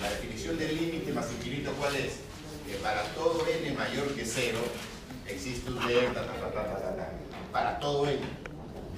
[0.00, 2.20] La definición del límite más infinito, ¿cuál es?
[2.66, 4.58] Que para todo n mayor que 0
[5.28, 7.12] existe un delta, ta, ta, ta, ta, ta, ta,
[7.52, 8.18] para todo n.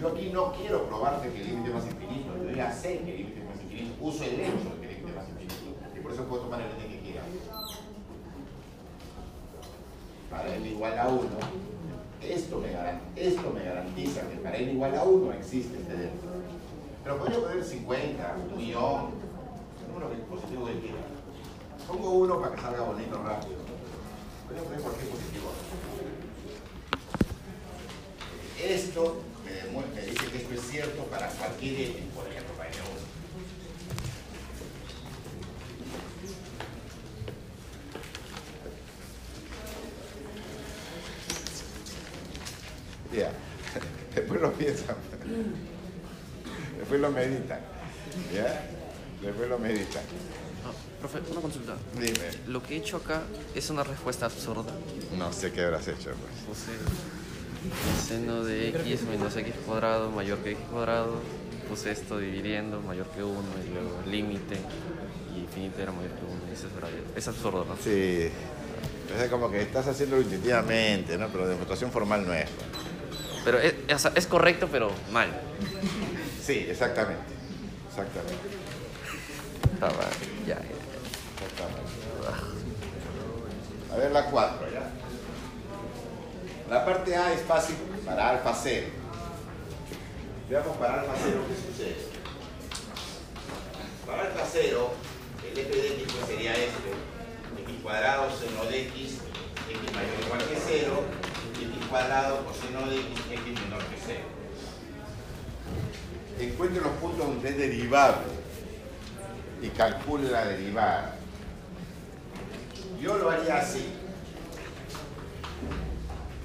[0.00, 3.10] Yo aquí no quiero probarte que el límite es más infinito, yo ya sé que
[3.10, 5.54] el límite es más infinito, uso el hecho de que el límite es más infinito,
[5.94, 7.22] y por eso puedo tomar el n que quiera.
[10.30, 11.22] Para n igual a 1,
[12.22, 16.26] esto me, garan- esto me garantiza que para n igual a 1 existe este delta.
[17.02, 19.00] Pero podría poner 50, un millón,
[19.80, 21.02] el número positivo que quiera.
[21.86, 23.56] Pongo uno para que salga bonito rápido.
[24.46, 25.48] Podría poner cualquier positivo.
[28.62, 29.52] Esto me,
[29.94, 33.23] me dice que esto es cierto para cualquier por ejemplo, para n1.
[43.14, 43.30] Ya,
[44.14, 44.96] después lo piensan,
[46.78, 47.60] después lo meditan,
[48.34, 48.66] ¿ya?
[49.22, 50.02] Después lo meditan.
[50.66, 51.76] Ah, profe, una consulta.
[51.94, 53.22] Dime, Lo que he hecho acá
[53.54, 54.72] es una respuesta absurda.
[55.16, 56.10] no sé qué habrás hecho,
[56.46, 56.58] pues.
[58.08, 61.20] Seno de x menos x cuadrado mayor que x cuadrado.
[61.68, 64.56] Puse esto dividiendo mayor que 1 y luego límite
[65.34, 66.52] y infinito era mayor que 1.
[66.52, 67.74] Eso es, es absurdo, ¿no?
[67.82, 68.28] Sí,
[69.18, 71.28] es como que estás haciéndolo intuitivamente, ¿no?
[71.28, 72.48] Pero demostración formal no es.
[73.44, 75.28] Pero es, sea, es correcto, pero mal.
[76.42, 77.22] Sí, exactamente,
[77.88, 78.34] exactamente,
[79.74, 80.12] Está mal.
[80.46, 80.60] Ya, ya.
[80.60, 81.94] exactamente.
[83.92, 84.90] A ver la 4, ¿ya?
[86.68, 88.86] La parte A es fácil para alfa 0.
[90.48, 91.96] Veamos para alfa 0 qué sucede.
[94.06, 94.90] Para alfa 0,
[95.52, 96.90] el f de x pues sería este,
[97.62, 99.18] x cuadrado seno de x,
[99.68, 101.23] x mayor o igual que 0, y x
[101.88, 104.20] cuadrado coseno de x, x menor que 0.
[106.40, 108.26] Encuentre los puntos donde es derivable
[109.62, 111.16] y calcule la derivada.
[113.00, 113.92] Yo lo haría así.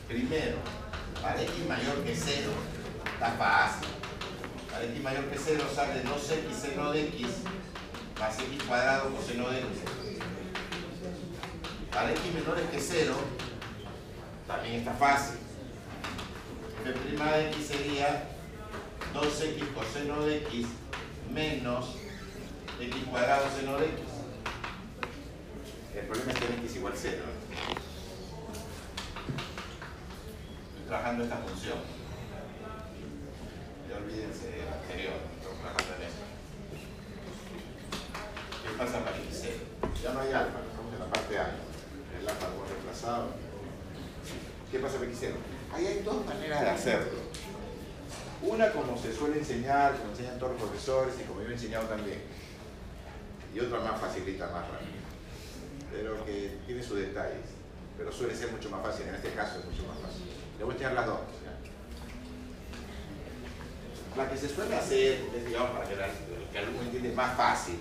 [0.07, 0.57] Primero,
[1.21, 2.49] para x mayor que 0,
[3.13, 3.89] está fácil.
[4.71, 7.27] Para x mayor que 0 sale 2x seno de x
[8.19, 9.67] más x cuadrado coseno de x.
[11.91, 13.13] Para x menores que 0,
[14.49, 15.37] también está fácil.
[16.83, 18.29] f' de x sería
[19.13, 20.65] 2x coseno de x
[21.31, 21.95] menos
[22.81, 23.99] x cuadrado seno de x.
[25.93, 27.15] El problema es que x igual 0.
[30.69, 31.77] Estoy trabajando esta función.
[33.87, 36.25] Ya olvídense de la anterior, estoy trabajando en esto.
[38.63, 39.53] ¿Qué pasa para x 0?
[40.03, 41.53] Ya no hay alfa, estamos en la parte A.
[42.17, 43.48] El alfa hemos reemplazado.
[44.71, 45.35] ¿Qué pasa 0?
[45.73, 47.19] Ahí hay dos maneras de hacerlo.
[48.41, 51.87] Una como se suele enseñar, como enseñan todos los profesores y como yo he enseñado
[51.87, 52.21] también.
[53.53, 54.99] Y otra más facilita, más rápida.
[55.91, 57.57] Pero que tiene sus detalles.
[57.97, 60.25] Pero suele ser mucho más fácil, en este caso es mucho más fácil.
[60.57, 61.19] Le voy a enseñar las dos.
[64.15, 67.79] La que se suele hacer, es, digamos, para que el alumno entiende más fácil.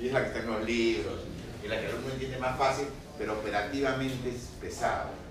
[0.00, 1.20] Y es la que está en los libros.
[1.64, 2.86] Y la que el alumno entiende más fácil,
[3.16, 5.23] pero operativamente es pesado.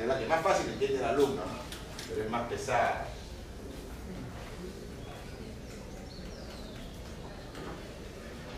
[0.00, 1.42] Es la que más fácil entiende el alumno,
[2.08, 3.08] pero es más pesada.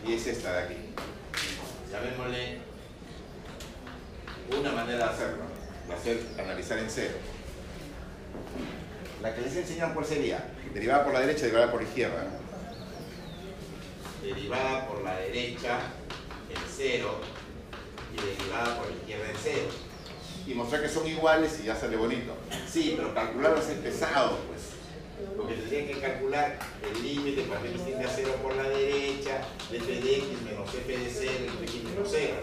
[0.05, 0.75] Y es esta de aquí.
[1.91, 2.59] Llamémosle
[4.59, 5.43] una manera de hacerlo,
[5.87, 7.15] de hacer, analizar en cero.
[9.21, 12.27] La que les enseñan cuál sería, derivada por la derecha, derivada por la izquierda.
[14.21, 15.79] Derivada por la derecha
[16.49, 17.19] en cero
[18.13, 19.90] y derivada por la izquierda en cero.
[20.51, 22.33] Y mostrar que son iguales y ya sale bonito.
[22.69, 24.61] Sí, pero calcularlos es pesado, pues.
[25.37, 29.77] Porque tendría que calcular el límite cuando x tiende a 0 por la derecha, de
[29.77, 31.31] f de x menos f de 0
[31.61, 32.33] y x menos 0.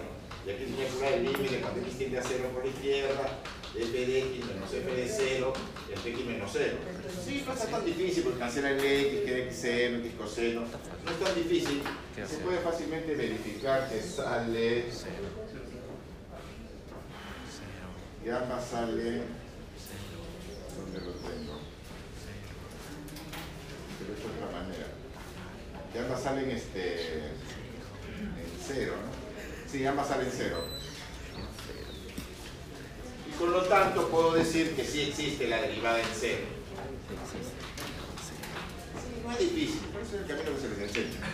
[0.46, 3.38] Y aquí tendría que calcular el límite cuando x tiende a 0 por la izquierda,
[3.74, 5.52] de f de x menos f de 0,
[5.94, 6.76] entre x menos 0.
[7.26, 10.61] Sí, no está tan difícil porque cancela el x, queda x seno, x coseno.
[10.61, 11.82] No es tan difícil.
[12.14, 14.84] Se puede fácilmente verificar que sale
[18.28, 19.22] Y ambas sale
[19.88, 20.20] Cero.
[20.76, 21.60] ¿dónde lo tengo?
[23.98, 24.86] Pero es otra manera.
[25.94, 27.32] Y ambas salen este en
[28.66, 29.72] cero, ¿no?
[29.72, 30.62] Sí, ambas salen cero.
[33.26, 36.44] Y por lo tanto puedo decir que sí existe la derivada en cero.
[39.24, 41.26] No es difícil, por eso es el camino que se les enseña.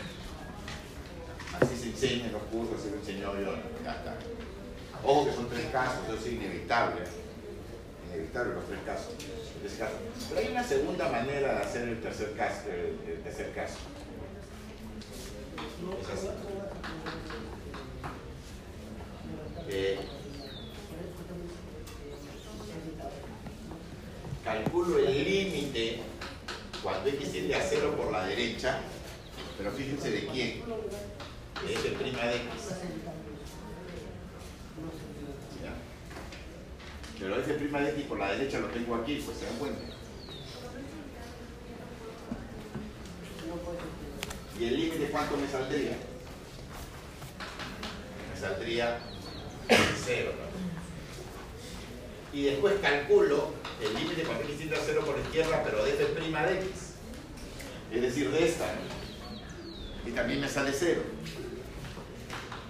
[1.61, 3.57] Así se enseña en los cursos, así lo enseñó yo.
[3.83, 4.17] Ya está.
[5.07, 7.03] Ojo que son tres casos, eso es inevitable.
[8.13, 9.15] Inevitable los tres casos.
[10.29, 12.63] Pero hay una segunda manera de hacer el tercer caso.
[12.69, 13.79] El, el tercer caso.
[19.69, 19.99] Eh,
[24.45, 26.01] calculo el límite
[26.83, 28.81] cuando x tiende a 0 por la derecha,
[29.57, 30.63] pero fíjense de quién,
[31.67, 32.19] de f' de x.
[35.63, 35.73] ¿Ya?
[37.19, 39.81] Pero f' de x por la derecha lo tengo aquí, pues se dan cuenta.
[44.59, 45.97] ¿Y el límite cuánto me saldría?
[48.33, 48.99] Me saldría
[50.05, 50.33] 0.
[52.33, 53.51] Y después calculo
[53.81, 56.95] el límite cuando x tiende a 0 por izquierda, pero de f' de x.
[57.93, 58.75] Es decir, de esta.
[60.05, 61.01] Y también me sale 0.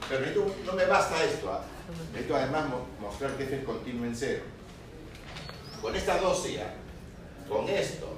[0.08, 1.50] Pero no me basta esto.
[1.50, 1.64] ¿ah?
[2.12, 4.42] Necesito además mo- mostrar que f es continuo en 0.
[5.82, 6.74] Con esta dosia,
[7.48, 8.08] con esto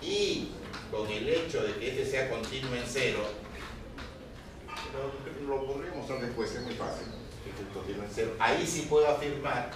[0.00, 0.48] y
[0.90, 3.18] con el hecho de que f sea continuo en 0,
[4.92, 7.06] pero lo podría mostrar después, es muy fácil.
[7.44, 8.34] que f es continuo en 0.
[8.38, 9.70] Ahí sí puedo afirmar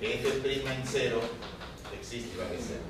[0.00, 1.20] que f' en 0
[1.98, 2.80] existe vale 0.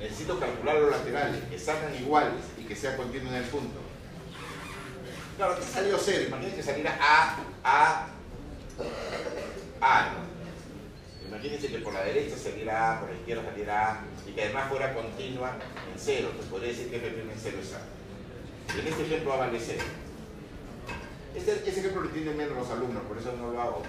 [0.00, 3.79] Necesito calcular los laterales, que salgan iguales y que sea continuo en el punto.
[5.40, 8.08] Claro, aquí salió 0, imagínense que saliera A, A,
[9.80, 10.10] A.
[10.10, 11.28] ¿no?
[11.28, 14.68] Imagínense que por la derecha saliera A, por la izquierda saliera A, y que además
[14.68, 15.52] fuera continua
[15.90, 16.26] en 0.
[16.26, 17.80] Entonces podría decir que f' en 0 es A.
[18.76, 19.82] Y en este ejemplo A vale 0.
[21.34, 23.82] Este, ese ejemplo lo entienden menos los alumnos, por eso no lo hago.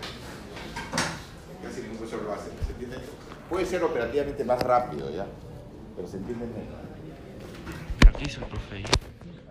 [1.62, 2.50] Casi ningún profesor lo hace.
[2.66, 2.96] ¿Se entiende?
[3.50, 5.26] Puede ser operativamente más rápido, ¿ya?
[5.98, 6.80] Pero se entiende menos.
[8.00, 8.86] ¿Pero qué hizo el profe ahí?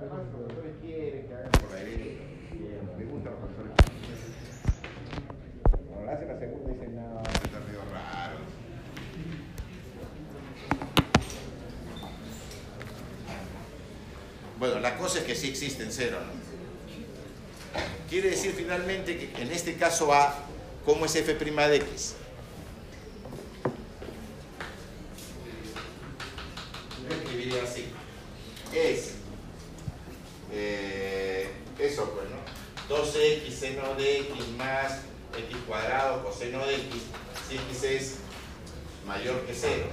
[0.00, 2.22] Además, los profesores quieren que hagan por la derecha.
[2.96, 3.72] Me gustan los profesores.
[5.86, 8.38] Cuando lo hacen la segunda dicen, no, está medio raro.
[15.10, 17.80] Bueno, la cosa es que sí existe en cero, ¿no?
[18.08, 20.36] Quiere decir finalmente que en este caso A,
[20.84, 22.14] ¿cómo es f' de x?
[27.08, 27.86] Yo escribiría así.
[28.72, 29.14] Es
[30.52, 32.94] eh, eso, pues, ¿no?
[32.96, 35.00] 2x seno de x más
[35.36, 36.86] x cuadrado coseno de x,
[37.48, 38.14] si x es
[39.06, 39.86] mayor que 0.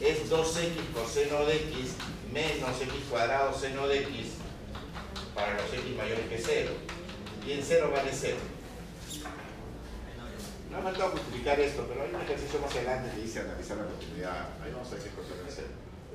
[0.00, 1.94] Es 2x coseno de x
[2.74, 4.32] menos x cuadrado seno de x
[5.34, 6.70] para los x mayores que 0.
[7.46, 8.36] Y en 0 vale 0.
[10.70, 13.84] No me faltado justificar esto, pero hay un ejercicio más adelante que dice analizar la
[13.84, 14.48] continuidad.
[14.62, 15.68] Ahí vamos a ver qué es coseno de 0.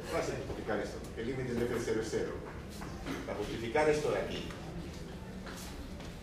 [0.03, 2.31] Es fácil justificar esto, el límite de f de 0 es 0.
[3.25, 4.47] Para justificar esto de aquí,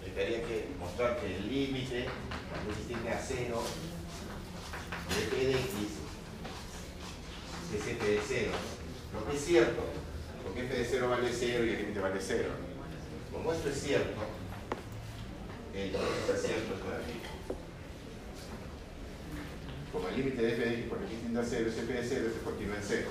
[0.05, 2.07] tendría que mostrar que el límite,
[2.51, 3.63] cuando x tiende a 0,
[5.09, 5.61] de f de x
[7.75, 8.53] es f de 0.
[9.15, 9.83] Lo que es cierto,
[10.47, 12.49] porque f de 0 vale 0 y el límite vale 0.
[13.33, 14.21] Como esto es cierto,
[15.75, 17.21] entonces es cierto de aquí.
[19.93, 22.09] Como el límite de f de x por x tiende a 0 es f de
[22.09, 23.09] 0, se continúa en 0.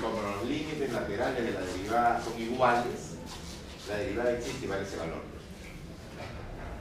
[0.00, 3.14] Como los límites laterales de la derivada son iguales,
[3.88, 5.22] la derivada existe y vale ese valor.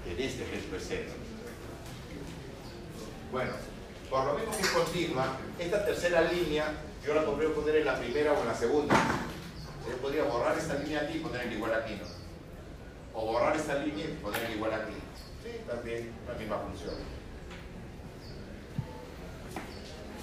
[0.06, 1.04] En este ejemplo es 0.
[3.32, 3.52] Bueno,
[4.10, 6.74] por lo mismo que es continua, esta tercera línea
[7.06, 8.96] yo la podría poner en la primera o en la segunda.
[9.90, 13.20] Yo podría borrar esta línea aquí y poner el igual aquí, ¿no?
[13.20, 14.96] O borrar esta línea y poner el igual aquí.
[15.44, 16.96] Sí, también la misma función.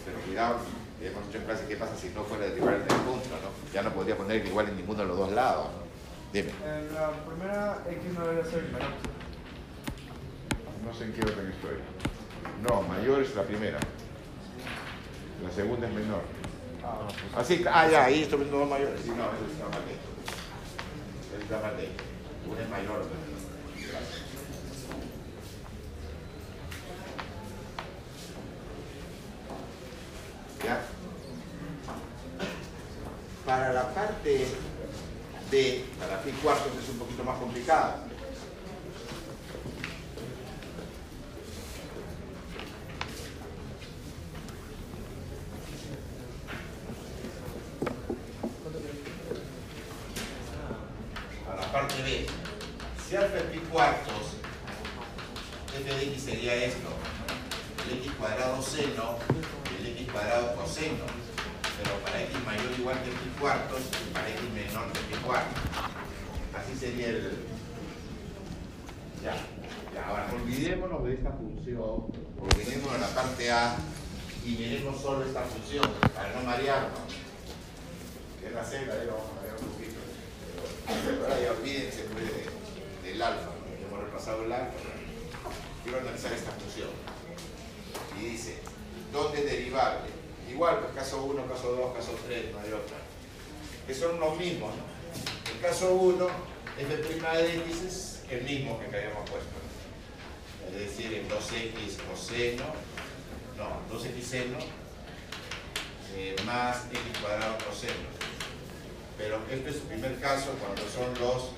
[0.04, 0.58] Pero cuidado,
[1.00, 3.28] ya hemos dicho en clase qué pasa si no fuera el igual en el punto,
[3.28, 3.72] ¿no?
[3.72, 5.82] Ya no podría poner el igual en ninguno de los dos lados, ¿no?
[6.32, 6.50] Dime.
[6.64, 8.90] En la primera X no debe ser menor.
[10.84, 11.76] No sé en qué orden estoy.
[12.62, 13.78] No, mayor es la primera.
[15.42, 16.22] La segunda es menor.
[17.37, 19.01] Así, ah, ya, ahí estoy viendo dos mayores.
[19.03, 19.24] Sí, no.
[19.24, 19.45] Eso
[21.43, 22.03] está mal hecho.
[22.51, 23.09] Una es mayor, es.
[30.64, 30.80] ¿Ya?
[33.45, 34.47] Para la parte
[35.51, 38.05] de, para pi cuartos es un poquito más complicada.
[51.45, 52.26] Para la parte B,
[53.12, 54.40] si alfa es pi cuartos,
[55.76, 56.88] f de x sería esto,
[57.84, 59.18] el x cuadrado seno
[59.68, 61.04] y el x cuadrado coseno.
[61.76, 65.14] Pero para x mayor o igual que pi cuartos y para x menor que pi
[65.20, 65.60] cuartos.
[66.56, 67.36] Así sería el...
[69.22, 69.36] Ya,
[69.92, 72.06] ya, ahora olvidémonos de esta función,
[72.40, 73.76] olvidémonos de la parte A
[74.42, 75.84] y miremos solo esta función
[76.14, 77.12] para no marearnos.
[78.40, 80.00] Que es la C, la D la vamos a marear un poquito.
[80.86, 82.51] Pero ahora ya olvídense pues,
[83.12, 83.50] del alfa,
[83.86, 84.72] hemos repasado el alfa.
[85.82, 86.88] Quiero analizar esta función.
[88.18, 88.58] Y dice,
[89.12, 90.08] ¿dónde es derivable?
[90.50, 92.96] Igual, pues caso 1, caso 2, caso 3, no hay otra.
[93.86, 95.52] Que son los mismos, ¿no?
[95.52, 96.26] El caso 1,
[96.78, 99.50] f' de x es el mismo que habíamos puesto.
[100.68, 102.64] Es decir, el 2x coseno,
[103.58, 104.58] no, 2x seno
[106.16, 108.08] eh, más x cuadrado coseno.
[109.18, 111.50] Pero este es el primer caso cuando son los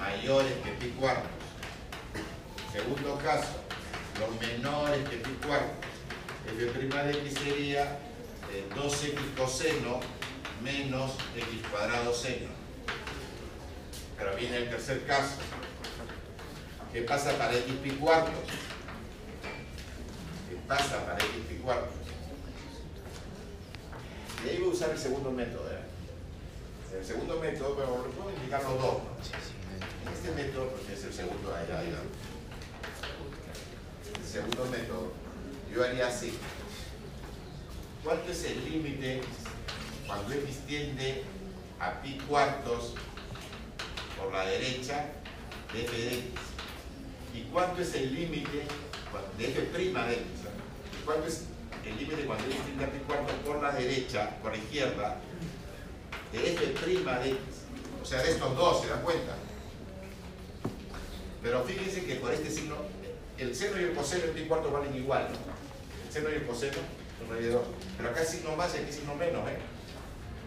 [0.00, 1.30] mayores que pi cuartos.
[2.72, 3.60] Segundo caso,
[4.18, 5.86] los menores que pi cuartos.
[6.46, 7.98] f' de x sería
[8.52, 10.00] eh, 2x coseno
[10.62, 12.50] menos x cuadrado seno.
[14.16, 15.36] Pero viene el tercer caso.
[16.92, 18.50] ¿Qué pasa para x pi cuartos?
[20.48, 21.94] ¿Qué pasa para x pi cuartos?
[24.44, 25.70] Y ahí voy a usar el segundo método.
[25.70, 26.98] ¿eh?
[26.98, 28.96] El segundo método, pero lo puedo indicar los dos.
[30.12, 31.94] Este método, porque es el segundo, ahí, ahí.
[34.16, 35.12] El segundo método,
[35.74, 36.32] yo haría así.
[38.02, 39.20] ¿Cuánto es el límite
[40.06, 41.24] cuando x tiende
[41.78, 42.94] a pi cuartos
[44.18, 45.06] por la derecha
[45.72, 46.24] de f de x?
[47.34, 48.64] ¿Y cuánto es el límite
[49.38, 50.24] de f' prima de x?
[50.98, 51.44] ¿Y cuánto es
[51.84, 55.20] el límite cuando x tiende a pi cuartos por la derecha, por la izquierda,
[56.32, 57.38] de f' de x?
[58.02, 59.36] O sea, de estos dos, ¿se dan cuenta?
[61.42, 62.76] Pero fíjense que por este signo,
[63.38, 66.06] el seno y el coseno en pi cuartos valen igual, ¿no?
[66.06, 66.74] El seno y el coseno
[67.18, 67.62] son 2.
[67.96, 69.58] Pero acá hay signo más y aquí signo menos, ¿eh?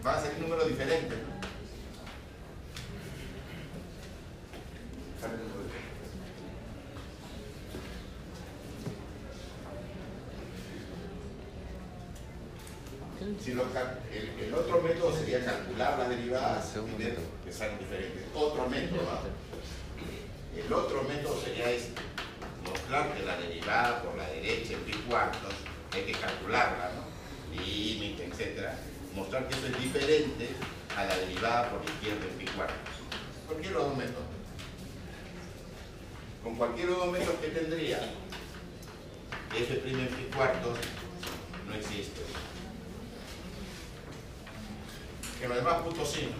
[0.02, 1.18] Van a salir números diferentes.
[13.42, 18.24] Si lo el, el otro método sería calcular las derivadas y que salen diferentes.
[18.34, 19.00] Otro método.
[20.66, 22.00] El otro método sería este.
[22.64, 25.52] Mostrar que la derivada por la derecha en pi cuartos
[25.92, 27.60] hay que calcularla, ¿no?
[27.62, 28.70] Límite, etc.
[29.14, 30.48] Mostrar que eso es diferente
[30.96, 32.94] a la derivada por la izquierda en pi cuartos.
[33.46, 34.24] Cualquier otro método.
[36.42, 37.98] Con cualquier otro método que tendría,
[39.54, 40.78] f' en pi cuartos
[41.68, 42.22] no existe.
[45.40, 46.30] Que los demás puntos sí.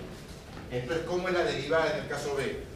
[0.71, 2.74] Entonces, ¿cómo es la derivada en el caso B?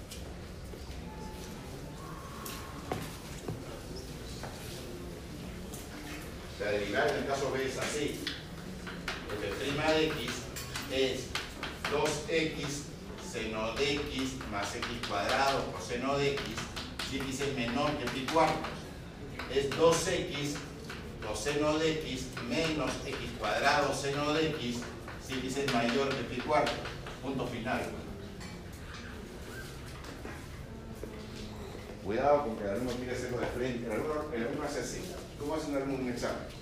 [6.69, 8.21] La derivada en el caso B es así.
[9.31, 10.33] f' de x
[10.93, 11.21] es
[11.91, 12.83] 2x
[13.33, 16.45] seno de x más x cuadrado coseno de x
[17.11, 18.69] si x es menor que pi cuartos.
[19.51, 20.57] Es 2x
[21.27, 24.81] coseno de x menos x cuadrado seno de x
[25.27, 26.75] si x es mayor que pi cuartos.
[27.23, 27.81] Punto final.
[32.05, 33.87] Cuidado con que el alumno quiere hacerlo de frente.
[33.87, 35.01] El alumno, el alumno hace así.
[35.39, 36.58] Tú vas a hacer un examen.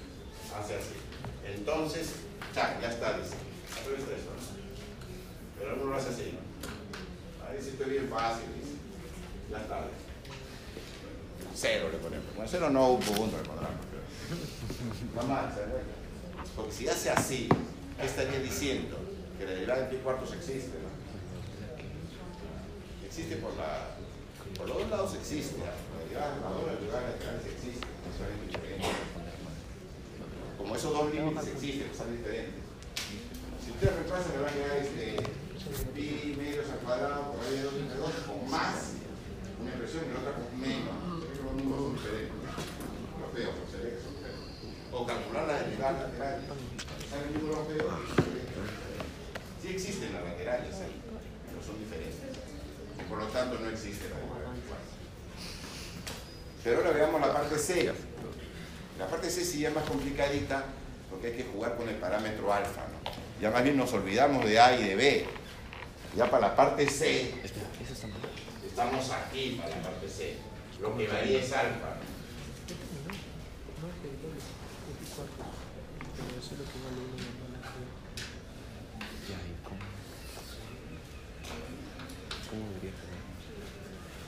[0.54, 0.96] Hace así.
[1.44, 2.10] Entonces,
[2.54, 3.34] ya, ya está, dice.
[3.72, 4.30] ¿Has visto eso?
[4.30, 4.56] no?
[5.58, 7.46] Pero lo hace así, ¿no?
[7.46, 8.76] Ahí sí estoy bien fácil, dice.
[9.50, 9.84] Ya está.
[11.54, 12.26] Cero le ponemos.
[12.34, 13.72] Bueno, cero no, un punto le pondrán.
[15.14, 15.84] Mamá, ¿sabes?
[16.54, 17.48] Porque si hace así,
[17.98, 18.96] ¿qué estaría diciendo?
[19.38, 20.96] Que la derivada de pi cuartos existe, ¿no?
[23.06, 23.96] Existe por la...
[24.56, 25.56] Por los dos lados existe.
[25.58, 27.86] La derivada de dos derivada laterales existe.
[28.46, 29.15] Diferentes.
[30.66, 32.58] Como esos dos límites existen, salen diferentes.
[33.62, 35.14] Si ustedes repasan, me van a llegar este,
[35.94, 38.98] pi medios al cuadrado por ahí de 2 entre 2 con más
[39.62, 40.98] una expresión y la otra con menos.
[41.38, 42.34] Son números diferentes.
[42.34, 44.42] Los europeos, los ejes europeos.
[44.90, 46.42] O calcular la derivada lateral.
[46.42, 47.86] ¿Saben europeo?
[49.62, 50.98] Sí existen las laterales ahí,
[51.46, 52.42] pero son diferentes.
[52.98, 54.50] Y por lo tanto no existe la derivada
[56.64, 57.94] Pero ahora veamos la parte C.
[58.98, 60.64] La parte C sí es más complicadita
[61.10, 62.82] porque hay que jugar con el parámetro alfa.
[62.82, 63.10] ¿no?
[63.40, 65.26] Ya más bien nos olvidamos de A y de B.
[66.16, 67.34] Ya para la parte C,
[68.66, 70.36] estamos aquí para la parte C.
[70.80, 71.96] Lo que varía es alfa.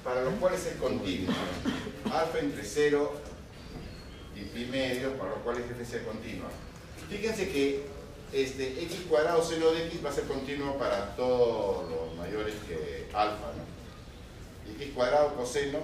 [0.05, 1.35] Para lo cual es el continuo.
[2.13, 3.28] Alfa entre 0
[4.59, 6.49] y medio, para lo cual es fc continua.
[7.09, 7.87] Fíjense que
[8.33, 13.09] este, x cuadrado seno de x va a ser continuo para todos los mayores que
[13.13, 13.53] alfa.
[13.57, 14.75] ¿no?
[14.75, 15.79] X cuadrado coseno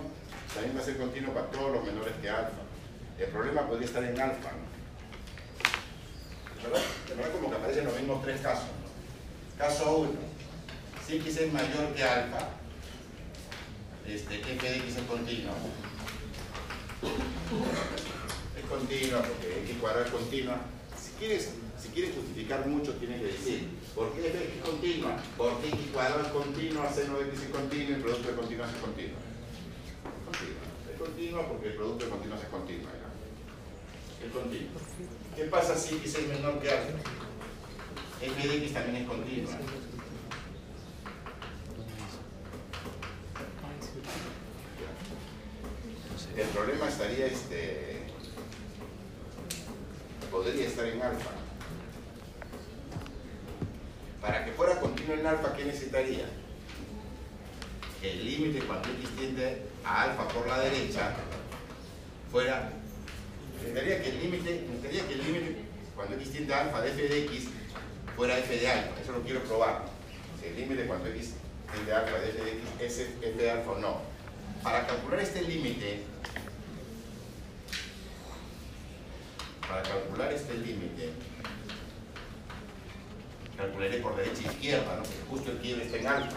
[0.52, 2.50] también va a ser continuo para todos los menores que alfa.
[3.18, 4.50] El problema podría estar en alfa.
[4.52, 4.74] ¿no?
[6.62, 8.64] Verdad, de verdad como que aparecen los mismos tres casos.
[8.66, 9.64] ¿no?
[9.64, 10.10] Caso 1.
[11.06, 12.48] Si x es mayor que alfa,
[14.06, 15.52] este, f de x es continua.
[18.74, 20.56] Continua porque x cuadrado es continua.
[20.98, 21.50] Si quieres,
[21.80, 25.16] si quieres justificar mucho, tienes que decir, ¿por qué es continua?
[25.36, 28.80] Porque x cuadrado es continua, seno de x es continuo el producto de continuas es
[28.80, 29.18] continuo.
[30.26, 30.64] Continua.
[30.90, 32.88] Es continua porque el producto de continuas es continuo.
[34.26, 34.70] Es continuo.
[35.36, 36.98] ¿Qué pasa si x es menor que alfa?
[38.22, 39.52] f de x también es continua.
[46.36, 47.93] El problema estaría, este,
[50.35, 51.30] podría estar en alfa.
[54.20, 56.24] Para que fuera continuo en alfa, ¿qué necesitaría?
[58.01, 61.14] Que el límite cuando x tiende a alfa por la derecha
[62.32, 62.72] fuera,
[63.55, 65.57] necesitaría que el límite, necesitaría que el límite
[65.95, 67.49] cuando x tiende a alfa de f de x
[68.16, 69.01] fuera f de alfa.
[69.01, 69.85] Eso lo quiero probar.
[70.41, 71.35] Si el límite cuando x
[71.72, 74.01] tiende a alfa de f de x es f de alfa o no.
[74.64, 76.03] Para calcular este límite,
[79.68, 81.10] para calcular este límite,
[83.56, 85.02] calcularé por derecha e izquierda, ¿no?
[85.02, 86.36] porque justo el quiebre está en alfa.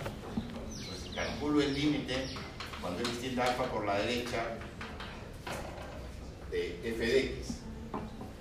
[0.75, 2.28] Entonces calculo el límite
[2.82, 4.43] cuando x tiende a alfa por la derecha
[6.51, 7.59] de f de x.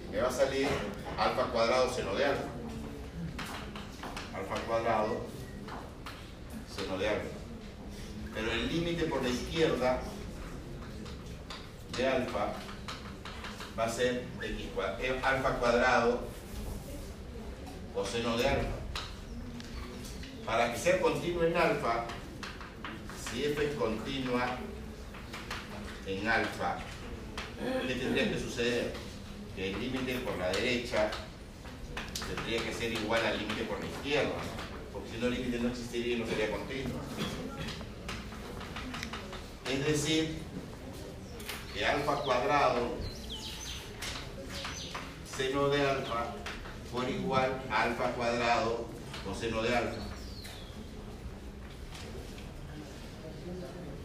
[0.07, 0.69] Y me va a salir
[1.19, 2.49] alfa cuadrado seno de alfa.
[4.35, 5.27] Alfa cuadrado
[6.69, 7.37] seno de alfa
[8.37, 9.99] pero el límite por la izquierda
[11.97, 12.53] de alfa
[13.79, 14.67] va a ser x
[15.01, 16.21] eh, alfa cuadrado
[17.95, 18.77] coseno de alfa.
[20.45, 22.05] Para que sea continuo en alfa,
[23.31, 24.59] si f es continua
[26.07, 26.79] en alfa,
[27.87, 28.93] ¿qué tendría que suceder?
[29.55, 31.11] Que el límite por la derecha
[32.35, 34.37] tendría que ser igual al límite por la izquierda,
[34.93, 37.01] porque si no el límite no existiría y no sería continuo.
[39.69, 40.39] Es decir,
[41.75, 43.06] que alfa cuadrado
[45.37, 46.33] seno de alfa
[46.91, 48.87] por igual alfa cuadrado
[49.25, 50.01] coseno de alfa.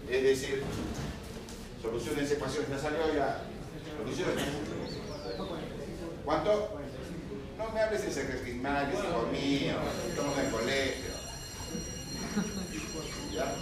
[0.09, 0.63] Es decir,
[1.81, 2.65] solución de esa ecuación.
[2.69, 3.43] ¿Ya salió ya?
[3.97, 4.29] Solución.
[6.25, 6.79] ¿Cuánto?
[7.57, 9.75] No me hables de secretariales, hijo mío.
[10.09, 11.11] Estamos en el colegio.
[13.33, 13.55] ¿Ya?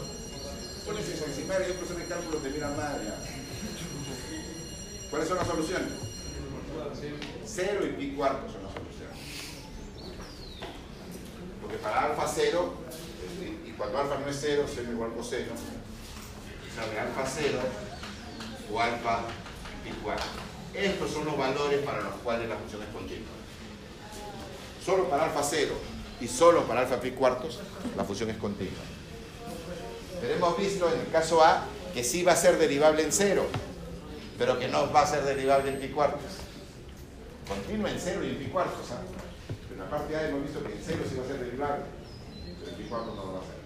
[0.85, 3.15] Pones eso encima y el profesor de cálculo te mira mal.
[5.11, 6.08] ¿Cuáles son las soluciones?
[7.45, 9.17] Cero y pi cuarto son las soluciones.
[11.61, 12.73] Porque para alfa cero,
[13.65, 15.51] y cuando alfa no es cero, seno igual coseno,
[16.75, 17.59] sale alfa cero
[18.71, 19.21] o alfa
[19.83, 20.23] pi cuarto.
[20.73, 23.27] Estos son los valores para los cuales la función es continua.
[24.85, 25.73] Solo para alfa cero
[26.21, 27.59] y solo para alfa pi cuartos,
[27.95, 28.83] la función es continua.
[30.21, 33.45] Pero hemos visto en el caso A que sí va a ser derivable en cero,
[34.37, 36.38] pero que no va a ser derivable en pi cuartos.
[37.49, 38.91] Continua en cero y en pi cuartos.
[38.91, 39.01] ¿ah?
[39.73, 41.85] En la parte A hemos visto que en cero sí va a ser derivable,
[42.59, 43.59] pero en pi no lo va a ser.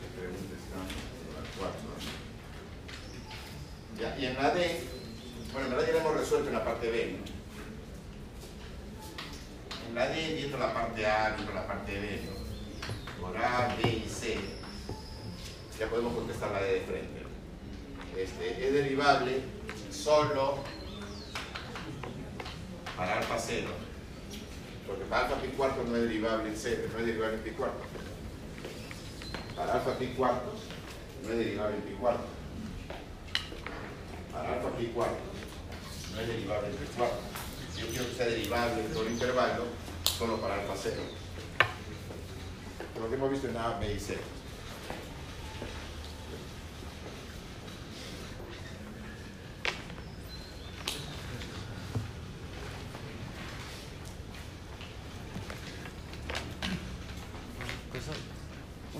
[0.00, 0.78] ¿Qué pregunta está?
[1.34, 1.90] La cuatro.
[3.98, 4.84] Ya, y en la D,
[5.52, 7.18] bueno, en verdad ya la hemos resuelto en la parte B.
[7.18, 7.38] ¿no?
[9.88, 13.22] En la D, viendo la parte A, viendo la parte B, ¿no?
[13.22, 14.38] por A, B y C,
[15.78, 17.22] ya podemos contestar la D de frente.
[18.16, 19.42] Este, es derivable
[19.92, 20.58] solo
[22.96, 23.68] para alfa 0
[24.86, 27.50] Porque para alfa pi cuarto no es derivable en cero, no es derivable en pi
[27.50, 27.84] cuarto.
[29.54, 30.60] Para alfa pi cuartos
[31.22, 32.26] no es derivable en pi cuarto.
[34.32, 35.18] Para alfa pi cuartos
[36.12, 37.20] no es derivable en pi cuarto.
[37.72, 39.64] Si yo quiero que sea derivable en todo el intervalo,
[40.02, 41.02] solo para alfa cero.
[43.00, 44.18] Lo que hemos visto en A, B y C.
[57.90, 58.16] Profesor,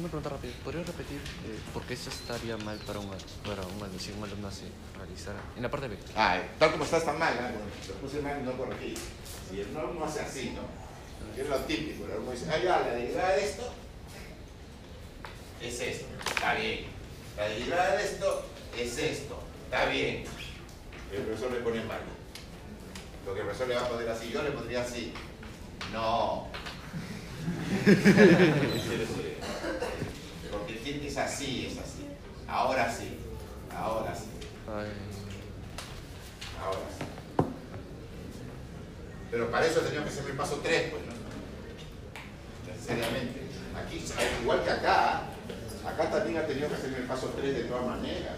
[0.09, 0.53] una pregunta rápida.
[0.65, 3.09] ¿Podría repetir eh, por qué eso estaría mal para un,
[3.45, 4.65] para un alumno si un alumno se
[4.97, 5.97] realizara en la parte B?
[6.17, 7.41] Ah, tal como está, está mal, ¿eh?
[7.41, 8.95] Bueno, lo puse mal y no corregí.
[9.49, 10.63] Si el no hace así, ¿no?
[11.41, 13.73] Es lo típico, el alumno dice, ah, ya, la derivada de esto
[15.61, 16.87] es esto, está bien.
[17.37, 18.47] La derivada de esto
[18.77, 20.25] es esto, está bien.
[21.13, 22.01] El profesor le pone mal.
[23.27, 25.13] Lo que el profesor le va a poner así, yo le pondría así.
[25.93, 26.49] No.
[31.09, 32.07] Es así, es así.
[32.47, 33.17] Ahora sí,
[33.75, 34.29] ahora sí.
[34.69, 34.87] Ahora
[36.99, 37.45] sí.
[39.31, 41.13] Pero para eso tenía que ser el paso 3, pues, ¿no?
[42.71, 43.41] Necesariamente.
[43.75, 44.05] Aquí,
[44.43, 45.23] igual que acá,
[45.87, 48.37] acá también ha tenido que hacer el paso 3 de todas maneras.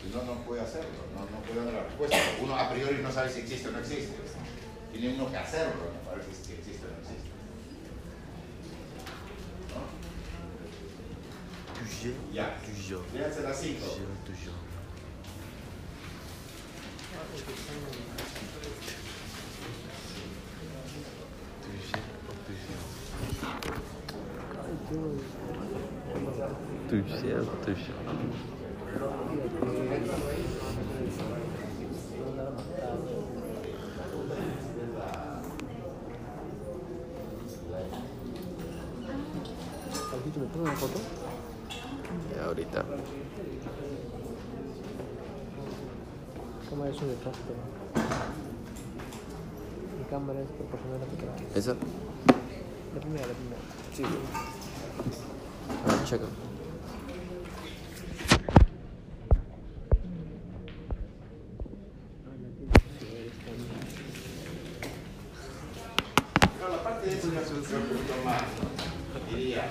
[0.00, 2.16] Si no, no puede hacerlo, no, no puede dar la respuesta.
[2.40, 4.16] Uno a priori no sabe si existe o no existe.
[4.92, 6.00] Tiene uno que hacerlo ¿no?
[6.06, 6.81] para ver si existe
[11.88, 13.42] tuer, tuer, tuer,
[14.24, 14.52] tuer.
[26.88, 27.94] Tuger, tuger.
[40.32, 41.21] tu me prends la photo?
[42.34, 42.84] Ya, ahorita.
[46.70, 47.54] Cámara es un desastre.
[49.98, 51.38] Mi cámara es proporcional a la que grabo.
[51.54, 51.74] ¿Esa?
[52.94, 53.60] La primera, la primera.
[53.94, 54.04] Sí.
[55.86, 56.26] Ah, checa.
[66.58, 69.36] Pero la parte de eso es una solución un poquito más, ¿no?
[69.36, 69.64] diría.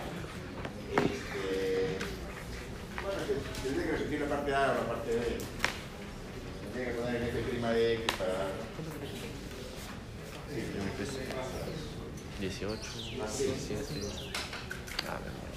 [0.91, 1.97] Este,
[3.01, 5.22] bueno, que tendría que repetir la parte A o la parte B.
[6.74, 8.47] Tendría que poner el f' de x para.
[10.51, 11.22] Sí, yo me puse.
[12.41, 12.82] 18,
[13.24, 13.43] Así.
[13.43, 13.84] 17.
[15.07, 15.55] Ah, me muero.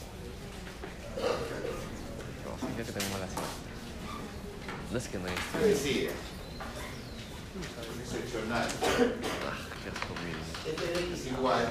[2.44, 3.58] No, fíjate que tengo mala suerte.
[4.92, 5.34] No es que no hay.
[5.60, 6.10] ¿Qué decía?
[8.04, 8.68] Excepcional.
[8.68, 11.68] Ah, qué asco mi- f de x igual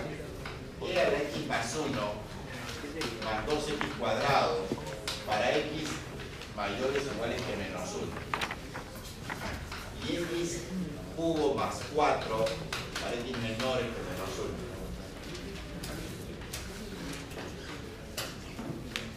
[0.82, 2.12] e a la x más 1
[3.24, 4.60] más 2x cuadrado
[5.26, 5.89] para x
[6.56, 8.04] mayores o iguales que menos 1.
[10.10, 10.64] Y x
[11.16, 12.45] cubo más 4
[13.01, 14.47] para x menores que menos 1.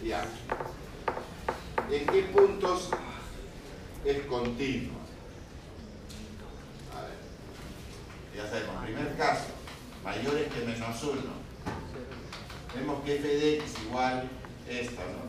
[0.04, 0.24] Ya.
[1.90, 2.90] ¿En qué puntos
[4.04, 5.00] es continuo?
[6.96, 7.18] A ver.
[8.36, 9.46] Ya sabemos, primer caso,
[10.04, 11.20] mayores que menos 1.
[12.74, 14.30] Vemos que f de x igual
[14.68, 15.26] esta, ¿no?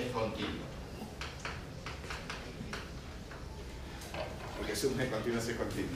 [0.00, 0.75] Es continuo.
[4.76, 5.88] Suma de es continuo.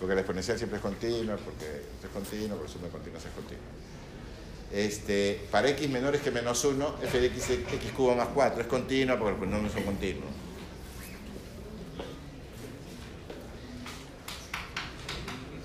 [0.00, 3.32] Porque la exponencial siempre es continua, porque esto es continuo, porque suma de continuos es
[3.32, 3.64] continuo.
[4.72, 8.66] Este, para x menores que menos 1, f de x, x cubo más 4 es
[8.66, 10.30] continua porque los polinomios son continuos.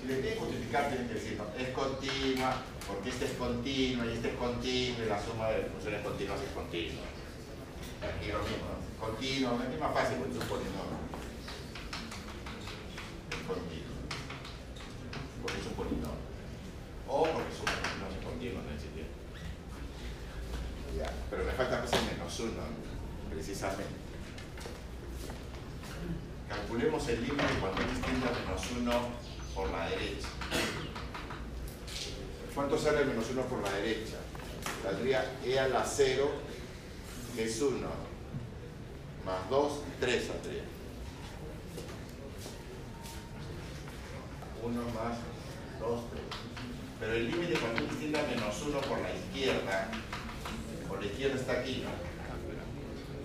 [0.02, 4.12] Si le tienen que justificar, tienen que decir, es continua, porque este es continuo y
[4.12, 7.21] este es continuo, y la suma de funciones continuas es continua.
[8.02, 9.06] Aquí lo mismo, ¿no?
[9.06, 10.98] Continuo, es más fácil porque es un polinomio.
[13.30, 13.96] Es continuo.
[15.42, 16.22] Porque es un polinomio.
[17.08, 19.06] O porque suma de polinomios continuos, no existe.
[20.98, 22.62] Ya, pero me falta el menos uno,
[23.30, 24.02] precisamente.
[26.48, 28.92] Calculemos el límite cuando x tiende a menos 1
[29.54, 30.28] por la derecha.
[32.54, 34.16] ¿Cuánto sale el menos 1 por la derecha?
[34.82, 36.30] Saldría e a la 0,
[37.38, 37.78] es 1,
[39.24, 40.62] más 2, 3 saldría.
[44.62, 45.18] 1 más
[45.80, 46.22] 2, 3.
[47.00, 49.88] Pero el límite cuando x tiende a menos 1 por la izquierda,
[50.88, 51.90] por la izquierda está aquí, ¿no?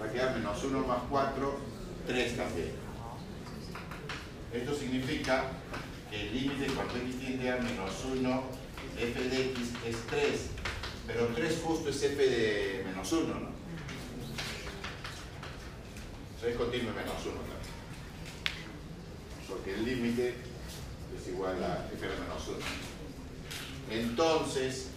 [0.01, 1.59] Va a quedar menos 1 más 4,
[2.07, 2.71] 3 también.
[4.53, 5.51] Esto significa
[6.09, 8.43] que el límite cuando x tiende a menos 1,
[8.99, 10.49] f de x es 3.
[11.05, 13.56] Pero 3 justo es f de menos 1, ¿no?
[16.41, 17.57] 3 continuo menos 1 también.
[19.49, 20.35] Porque el límite
[21.17, 22.57] es igual a f menos 1.
[23.89, 24.89] Entonces,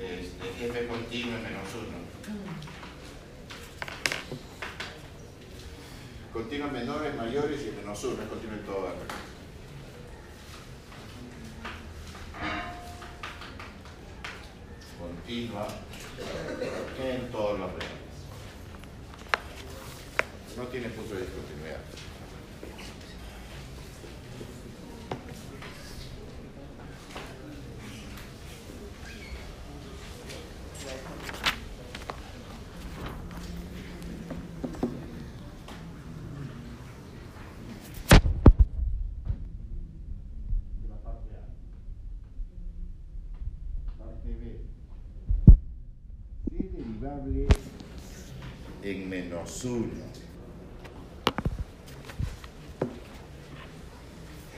[0.00, 2.04] este, f continuo es menos 1.
[6.32, 9.14] Continuos menores, mayores y menos 1, es continuo en todo acá.
[14.98, 15.68] Continua
[16.98, 17.93] en todos los.
[20.56, 21.80] No tiene punto de discontinuidad.
[40.88, 41.40] la parte A.
[43.98, 44.60] Parte B.
[46.48, 47.48] Si es derivable
[48.84, 50.24] en menos 1.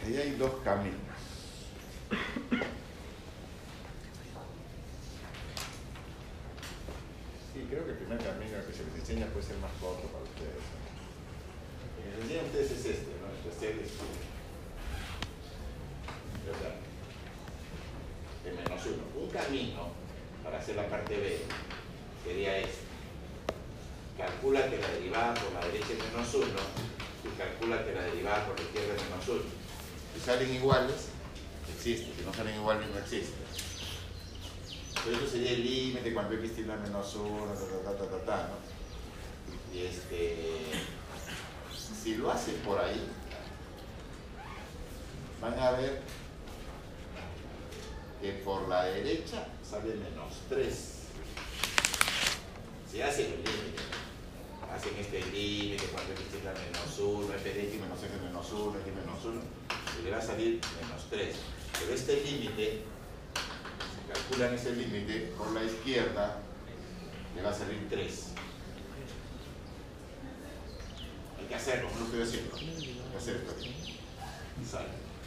[0.07, 1.01] Ahí hay dos caminos.
[7.53, 10.25] Sí, creo que el primer camino que se les enseña puede ser más corto para
[10.25, 10.63] ustedes.
[11.97, 13.33] El que les enseña a ustedes es este, ¿no?
[13.33, 13.93] El tercer es
[16.47, 16.77] ¿verdad?
[18.45, 19.25] De menos uno.
[19.25, 19.89] Un camino
[20.45, 21.41] para hacer la parte B
[22.25, 22.87] sería este.
[24.17, 26.61] Calcula que la derivada por la derecha es menos uno
[27.25, 29.43] y calcula que la derivada por la izquierda es menos uno.
[30.15, 31.09] Si salen iguales,
[31.77, 32.13] existe.
[32.17, 33.35] Si no salen iguales, no existe.
[35.05, 35.27] Pero eso
[36.07, 39.75] límite cuando x tiende a menos uno, ta, ta, ta, ta, ¿no?
[39.77, 40.37] Y este,
[42.03, 43.09] si lo hacen por ahí,
[45.41, 46.01] van a ver
[48.21, 50.93] que por la derecha sale menos 3.
[52.91, 53.83] Si hacen el límite,
[54.73, 58.53] hacen este límite cuando x tiende a menos 1, f de x menos f menos
[58.53, 59.41] 1, x menos 1,
[60.01, 61.37] y le va a salir menos 3.
[61.79, 62.85] Pero este límite,
[64.17, 66.39] calculan ese límite por la izquierda,
[67.35, 68.29] le va a salir 3.
[71.39, 72.57] Hay que hacerlo, no lo estoy haciendo.
[72.57, 72.65] Hay
[73.13, 73.53] que hacerlo.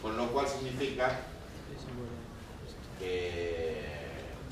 [0.01, 1.19] Con lo cual significa
[2.97, 3.85] que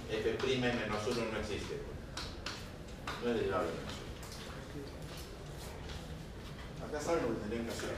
[0.09, 1.81] f' menos 1 no existe.
[3.23, 3.93] No es derivable de menos
[6.81, 6.87] 1.
[6.87, 7.95] Acá saben lo que tendrían que hacer.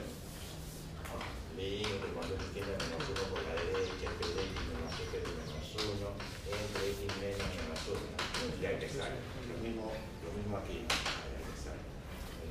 [1.58, 6.14] Límite cuando x tiende a menos 1 por la derecha, f de menos
[6.48, 8.62] f de menos 1, entre x menos menos 1.
[8.62, 9.18] Ya que sale.
[9.48, 9.92] Lo mismo,
[10.26, 10.84] lo mismo aquí.
[10.90, 11.84] Ya que sale.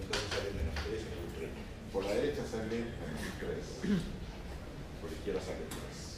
[0.01, 1.51] Entonces sale menos 3 en el 3.
[1.93, 2.95] Por la derecha sale menos
[3.41, 4.01] 3.
[5.01, 6.09] Por la izquierda sale 3.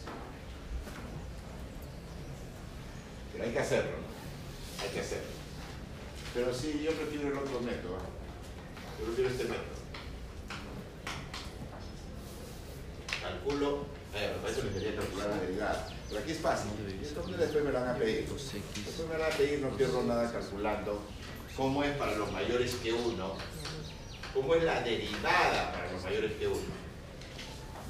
[3.33, 4.83] Pero hay que hacerlo, ¿no?
[4.83, 5.33] Hay que hacerlo.
[6.35, 7.97] Pero sí, yo prefiero el otro método.
[7.97, 8.11] ¿eh?
[8.99, 9.81] Yo prefiero este método.
[13.21, 13.87] Calculo,
[16.11, 16.71] Pero aquí es fácil.
[16.79, 18.29] Entonces después me van a pedir.
[18.29, 21.01] Después me van a pedir, no pierdo nada calculando
[21.57, 23.35] cómo es para los mayores que 1,
[24.35, 26.59] cómo es la derivada para los mayores que 1.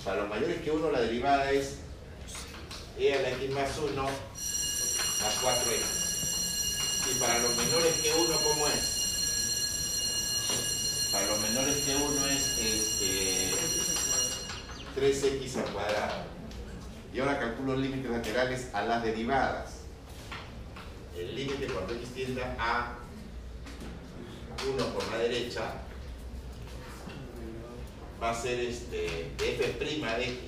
[0.05, 1.77] Para los mayores que 1 la derivada es
[2.99, 6.01] e a la x más 1 más 4x.
[7.11, 8.99] Y para los menores que 1, ¿cómo es?
[11.13, 13.55] Para los menores que 1 es este,
[14.97, 16.30] 3x al cuadrado.
[17.13, 19.81] Y ahora calculo límites laterales a las derivadas.
[21.17, 22.97] El límite cuando x tienda a
[24.67, 25.75] 1 por la derecha
[28.23, 30.39] va a ser este, f' de x.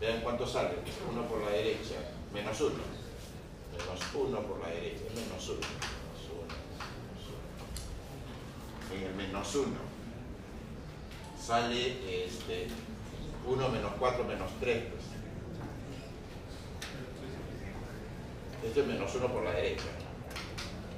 [0.00, 0.74] Vean cuánto sale.
[1.10, 1.94] 1 por la derecha,
[2.34, 2.74] menos 1.
[3.72, 5.58] Menos 1 por la derecha, menos 1.
[5.58, 6.22] Menos
[8.90, 9.92] 1, En el menos 1
[11.42, 12.68] sale este,
[13.46, 14.82] 1 menos 4 menos 3.
[14.84, 15.02] Pues.
[18.64, 19.84] Esto es menos 1 por la derecha.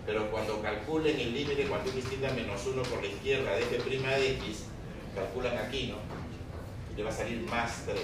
[0.06, 3.62] Pero cuando calculen el límite cuando x tiende a menos 1 por la izquierda de
[3.62, 4.64] f' de x,
[5.14, 5.96] calculan aquí, ¿no?
[6.92, 8.00] Y le va a salir más 3.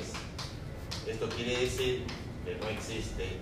[1.06, 2.04] Esto quiere decir
[2.44, 3.38] que no existe.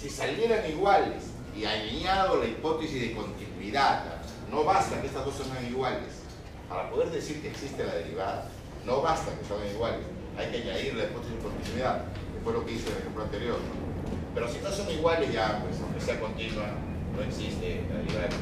[0.00, 1.24] Si salieran iguales
[1.54, 4.04] y añadido la hipótesis de continuidad,
[4.50, 6.22] no basta que estas dos sean iguales.
[6.68, 8.48] Para poder decir que existe la derivada,
[8.86, 10.00] no basta que salgan iguales.
[10.38, 13.24] Hay que añadir la hipótesis de continuidad, que fue lo que hice en el ejemplo
[13.24, 13.58] anterior.
[13.58, 13.86] ¿no?
[14.34, 16.66] Pero si no son iguales ya, pues aunque sea continua,
[17.14, 18.34] no existe la derivada de.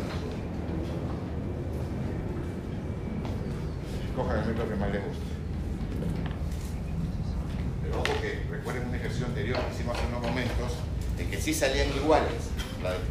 [4.10, 5.24] Escojan el método que más les guste.
[7.82, 10.72] Pero ojo que recuerden un ejercicio anterior que hicimos hace unos momentos,
[11.18, 12.50] en que sí salían iguales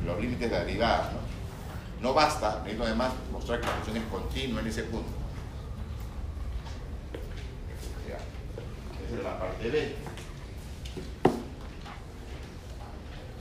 [0.06, 1.12] los límites de la derivada.
[1.14, 1.34] ¿no?
[2.04, 5.10] no basta, necesito además mostrar que la función es continua en ese punto.
[8.08, 8.18] Ya.
[9.18, 9.96] Es la parte B.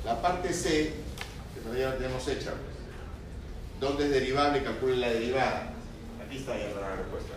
[0.04, 0.92] La parte C,
[1.54, 2.52] que todavía la tenemos hecha.
[3.82, 4.62] ¿dónde es derivable?
[4.62, 5.72] Calcule la derivada.
[6.24, 7.34] Aquí está ya la respuesta.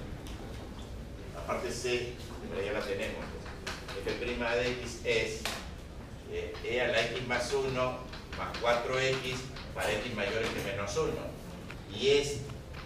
[1.34, 2.14] La parte C,
[2.64, 3.26] ya la tenemos.
[4.06, 5.42] f' de x es
[6.32, 9.36] eh, e a la x más 1 más 4x
[9.74, 11.12] para x mayores que menos 1.
[11.98, 12.42] Y es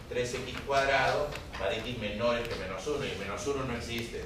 [0.10, 1.28] 3x cuadrado
[1.60, 3.04] para x menores que menos 1.
[3.04, 4.24] Y menos 1 no existe.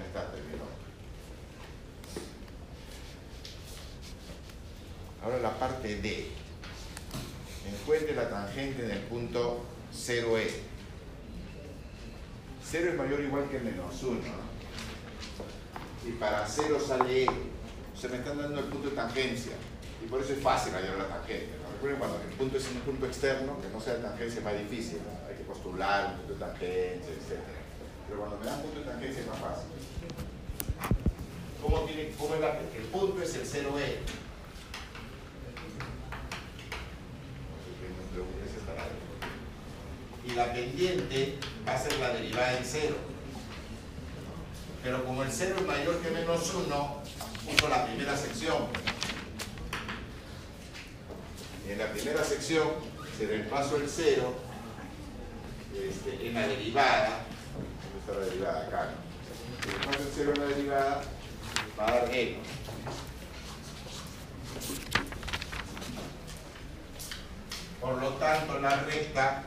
[0.00, 0.64] Ya está, terminó.
[5.22, 6.28] Ahora la parte D.
[7.68, 10.48] Encuentre la tangente en el punto 0e.
[12.64, 14.20] 0 es mayor o igual que menos 1.
[16.06, 17.26] Y para 0 sale e.
[17.94, 19.52] Se me están dando el punto de tangencia.
[20.02, 21.50] Y por eso es fácil hallar la tangente.
[21.74, 25.00] Recuerden cuando el punto es un punto externo, que no sea tangencia es más difícil.
[25.28, 27.59] Hay que postular un punto de tangencia, etc.
[28.10, 29.70] Pero cuando me dan punto de tangencia es más fácil.
[31.62, 33.98] ¿Cómo, tiene, cómo es la, el punto es el 0e?
[40.26, 42.96] Y la pendiente va a ser la derivada en 0.
[44.82, 47.02] Pero como el 0 es mayor que menos 1,
[47.54, 48.68] uso la primera sección
[51.70, 52.68] en la primera sección
[53.16, 54.34] se reemplazo el 0
[55.88, 57.26] este, en la derivada.
[58.10, 58.66] ¿Dónde está la derivada?
[58.66, 58.88] Acá.
[59.86, 59.92] ¿no?
[59.92, 61.02] El 0 en la derivada,
[61.78, 62.38] va a dar e.
[67.80, 69.44] Por lo tanto, la recta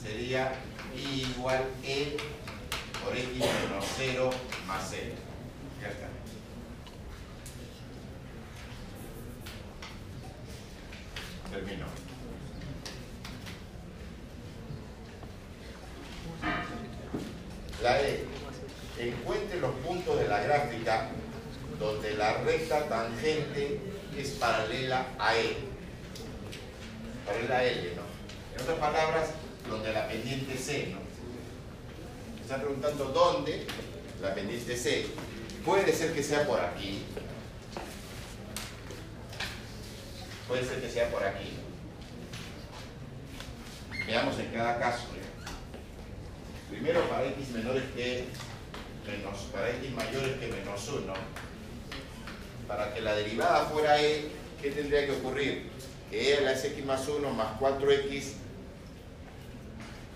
[0.00, 0.54] sería
[0.94, 2.16] igual e
[3.04, 4.30] por x menos 0
[4.66, 5.14] más 0.
[5.82, 6.08] Ya está.
[11.50, 11.86] Termino.
[17.82, 18.24] La E.
[18.98, 21.08] Encuentre los puntos de la gráfica
[21.78, 23.80] donde la recta tangente
[24.16, 25.56] es paralela a E.
[27.24, 28.02] Paralela a L, ¿no?
[28.54, 29.30] En otras palabras,
[29.68, 30.98] donde la pendiente C, ¿no?
[32.34, 33.66] Me están preguntando dónde
[34.20, 35.06] la pendiente C.
[35.64, 37.04] Puede ser que sea por aquí,
[40.48, 41.58] puede ser que sea por aquí.
[44.06, 45.04] Veamos en cada caso.
[46.70, 48.24] Primero para x menores que
[49.06, 51.12] menos, para x mayores que menos 1,
[52.66, 54.28] para que la derivada fuera e,
[54.60, 55.70] ¿qué tendría que ocurrir?
[56.10, 58.32] Que e a la x más 1 más 4x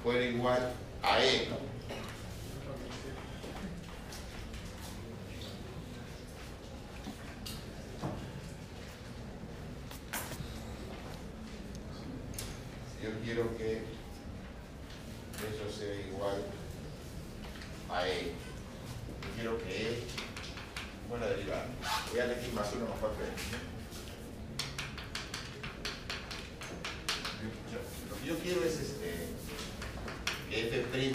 [0.03, 0.73] fuera igual
[1.03, 1.49] a e.
[13.03, 14.02] yo quiero que
[15.49, 16.45] eso sea igual
[17.91, 18.33] a E.
[19.23, 19.99] Yo quiero que E,
[21.09, 21.67] bueno, derivada,
[22.15, 23.17] E a X más 1 más 4
[28.09, 29.29] Lo que yo quiero es este,
[30.49, 31.15] que F' en,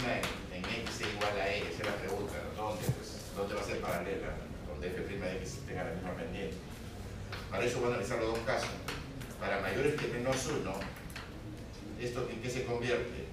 [0.56, 2.84] en X sea igual a E, esa es la pregunta, ¿dónde?
[2.84, 4.36] Pues, ¿Dónde va a ser paralela?
[4.68, 6.58] Donde F' de X tenga la misma pendiente.
[7.50, 8.70] Para eso voy a analizar los dos casos.
[9.40, 10.74] Para mayores que menos 1,
[12.02, 13.27] ¿esto en qué se convierte?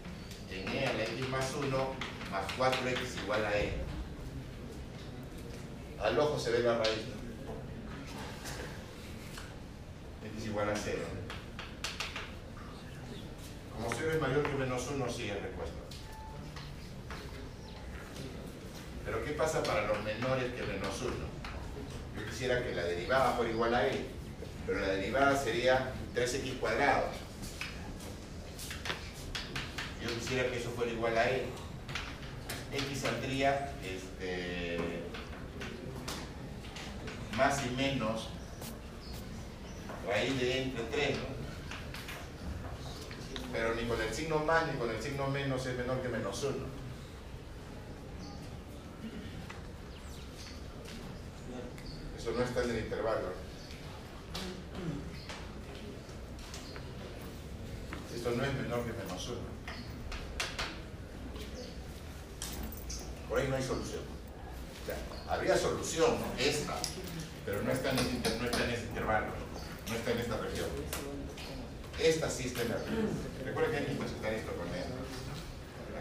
[0.51, 1.95] En e a la x más 1
[2.31, 3.73] más 4x igual a e.
[6.01, 7.05] Al ojo se ve la raíz.
[10.37, 10.99] x igual a 0.
[13.75, 15.77] Como 0 es mayor que menos 1, sigue respuesta.
[19.05, 21.13] Pero ¿qué pasa para los menores que menos 1?
[22.17, 24.07] Yo quisiera que la derivada fuera igual a e,
[24.67, 27.24] pero la derivada sería 3x cuadrado
[30.05, 31.47] yo quisiera que eso fuera igual a E.
[32.73, 34.79] X saldría este,
[37.37, 38.29] más y menos
[40.07, 41.45] raíz de entre 3, ¿no?
[43.53, 46.43] Pero ni con el signo más ni con el signo menos es menor que menos
[46.43, 46.57] 1.
[52.19, 53.33] Eso no está en el intervalo.
[58.15, 59.54] Esto no es menor que menos 1.
[63.29, 64.03] Por ahí no hay solución.
[65.29, 66.77] habría solución, esta,
[67.47, 68.31] pero no está, en ese, está
[68.89, 69.27] intervalo,
[69.89, 70.69] no está en esta región.
[71.99, 73.09] Esta sí está en la región.
[73.45, 74.95] Recuerden que hay que interpretar esto con esto.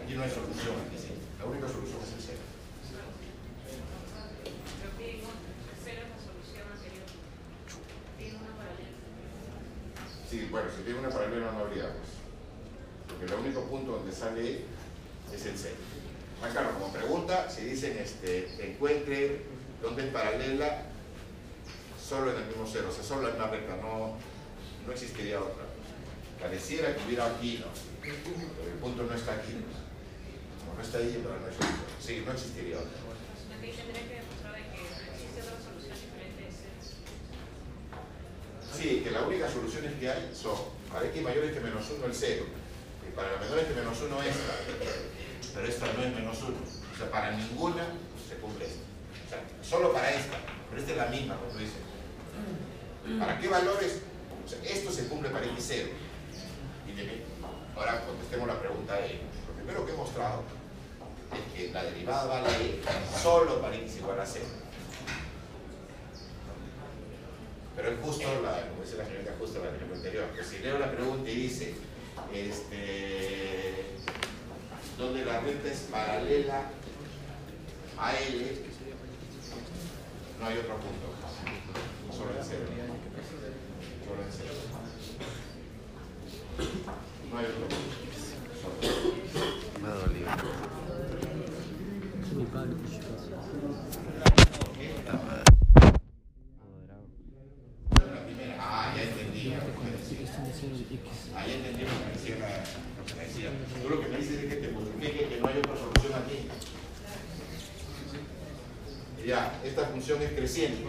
[0.04, 1.14] Aquí no hay solución, aquí sí.
[1.40, 2.40] La única solución es el cero.
[10.30, 12.10] Sí, bueno, si tiene una paralela no habría, pues.
[13.08, 14.66] Porque el único punto donde sale
[15.32, 15.93] es el cero.
[16.44, 19.44] Más claro, como pregunta, si dicen este, encuentre
[19.82, 20.84] dónde es paralela
[21.98, 24.18] solo en el mismo cero, o sea, solo en una recta, no,
[24.86, 25.64] no existiría otra.
[26.42, 27.68] Pareciera que hubiera aquí, ¿no?
[28.02, 28.16] Pero
[28.74, 29.56] el punto no está aquí.
[30.60, 31.80] Como no está ahí, pero no existe.
[32.04, 32.92] Sí, no existiría otra.
[32.92, 36.44] Aquí tendría que demostrar de que existe otra solución diferente.
[38.68, 40.60] Sí, que las únicas soluciones que hay son
[40.92, 42.46] para x mayores que menos 1 el 0
[43.08, 45.13] y para la menores que menos 1 esta.
[45.54, 46.50] Pero esta no es menos 1.
[46.94, 47.84] O sea, para ninguna
[48.28, 48.82] se cumple esta.
[49.26, 50.38] O sea, solo para esta.
[50.70, 51.76] Pero esta es la misma, como tú dices.
[53.20, 54.00] ¿Para qué valores?
[54.46, 55.88] O sea, esto se cumple para x0.
[56.88, 57.24] Y de-
[57.76, 59.22] ahora contestemos la pregunta E.
[59.48, 60.44] Lo primero que he mostrado
[61.34, 62.80] es que la derivada vale
[63.22, 64.46] solo para x igual a 0.
[67.76, 70.26] Pero es justo, la, como dice la señorita, justo la ejemplo anterior.
[70.36, 71.74] Que si leo la pregunta y dice,
[72.32, 73.63] este,
[74.98, 76.70] donde la recta es paralela
[77.98, 78.46] a L,
[80.40, 81.08] no hay otro punto.
[82.12, 82.66] Solo en cero.
[84.06, 84.54] Solo en cero.
[87.32, 87.96] No hay otro punto.
[88.62, 88.76] Solo.
[89.82, 90.30] Me ha dolido.
[92.36, 92.94] Mi padre, pues,
[94.98, 95.44] Puta madre.
[98.14, 99.44] La primera, ah, ya entendí.
[99.50, 100.28] lo que me decía.
[101.36, 102.36] Ah, ya entendí lo que me decía.
[102.40, 102.64] la-
[102.98, 103.50] lo que me decía.
[103.82, 106.48] Tú lo que me dices es que te multiplique que no hay otra solución aquí.
[109.24, 110.84] Y Ya, esta es creciente.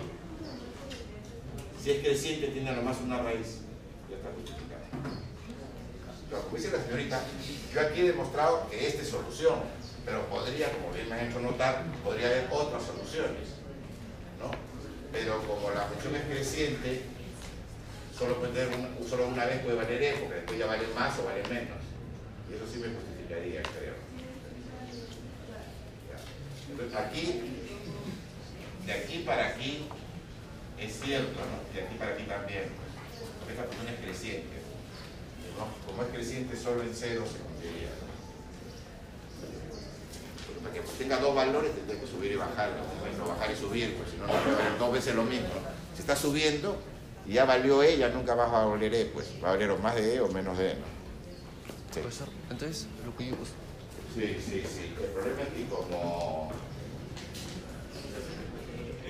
[1.83, 3.61] Si es creciente, tiene nomás una raíz.
[4.11, 4.83] Ya está multiplicada.
[6.29, 7.23] Pero como dice la señorita,
[7.73, 9.61] yo aquí he demostrado que esta es solución,
[10.05, 13.55] pero podría, como bien me han hecho notar, podría haber otras soluciones.
[14.41, 14.51] ¿no?
[15.13, 17.03] Pero como la función es creciente,
[18.19, 21.17] solo, puede tener una, solo una vez puede valer E, porque después ya vale más
[21.21, 21.79] o vale menos.
[22.51, 23.95] Y eso sí me justificaría, creo.
[26.71, 27.64] Entonces aquí,
[28.87, 29.87] de aquí para aquí,
[30.79, 31.75] es cierto, ¿no?
[31.75, 34.57] De aquí para aquí también, pues, porque esta función es creciente.
[35.59, 35.67] ¿no?
[35.87, 37.39] Como es creciente solo en cero se.
[37.39, 37.45] ¿no?
[40.63, 42.71] Para que tenga dos valores tendré que subir y bajar,
[43.19, 43.29] ¿no?
[43.29, 44.33] Bajar y subir, pues si no, no
[44.79, 45.49] dos veces lo mismo.
[45.95, 46.79] Si está subiendo
[47.27, 49.79] y ya valió E, ya nunca va a valer E, pues va a valer o
[49.79, 50.87] más de E o menos de E, ¿no?
[51.93, 52.01] Sí.
[52.51, 53.51] Entonces lo que yo pues,
[54.15, 54.95] Sí, sí, sí.
[54.97, 56.53] El problema es que como...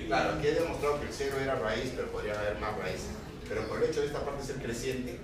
[0.07, 3.09] Claro, aquí he demostrado que el cero era raíz, pero podrían haber más raíces.
[3.49, 5.19] Pero por el hecho de esta parte ser creciente,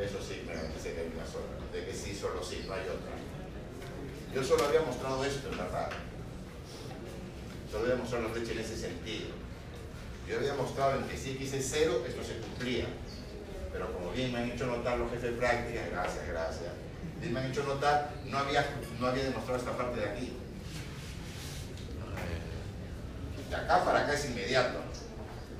[0.00, 2.82] eso sí, me parece que hay una sola, de que sí, solo sí, no hay
[2.82, 3.12] otra.
[4.34, 5.90] Yo solo había mostrado esto, en verdad.
[7.70, 9.28] Solo había mostrado la flecha en ese sentido.
[10.28, 12.86] Yo había mostrado en que x es cero, esto se cumplía.
[13.72, 16.72] Pero como bien me han hecho notar los jefes de práctica, gracias, gracias,
[17.18, 18.66] bien me han hecho notar, no había,
[19.00, 20.32] no había demostrado esta parte de aquí.
[23.52, 24.78] De acá para acá es inmediato.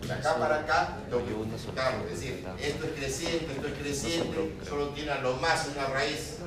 [0.01, 2.05] De acá para acá tengo que multiplicarlo.
[2.06, 6.39] Es decir, esto es creciente, esto es creciente, solo tiene a lo más una raíz,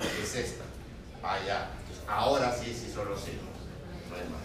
[0.00, 0.64] que es esta.
[1.22, 1.68] Allá.
[2.08, 3.38] Ahora sí, sí, solo sí.
[4.10, 4.42] No hay más.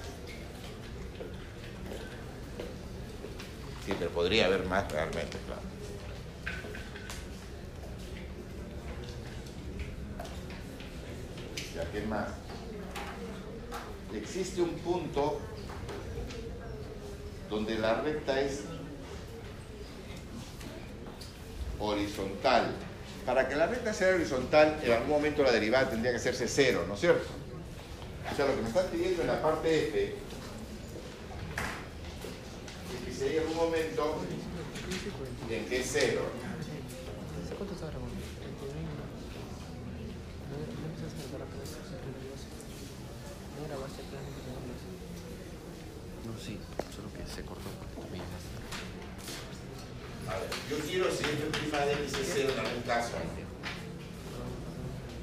[3.83, 5.61] Sí, pero podría haber más realmente, claro.
[11.75, 12.27] Ya, ¿qué más?
[14.13, 15.41] Existe un punto
[17.53, 18.61] donde la recta es
[21.79, 22.71] horizontal.
[23.25, 26.85] Para que la recta sea horizontal, en algún momento la derivada tendría que hacerse cero,
[26.87, 27.27] ¿no es cierto?
[28.31, 30.15] O sea, lo que me están pidiendo en la parte F.
[32.93, 34.17] Es que si hay algún momento
[35.49, 36.21] en que es cero,
[37.55, 37.75] ¿Cuánto
[46.39, 46.57] sí,
[46.95, 48.19] solo que se cortó porque
[50.29, 53.11] A ver, yo quiero si f' de x es cero en algún caso.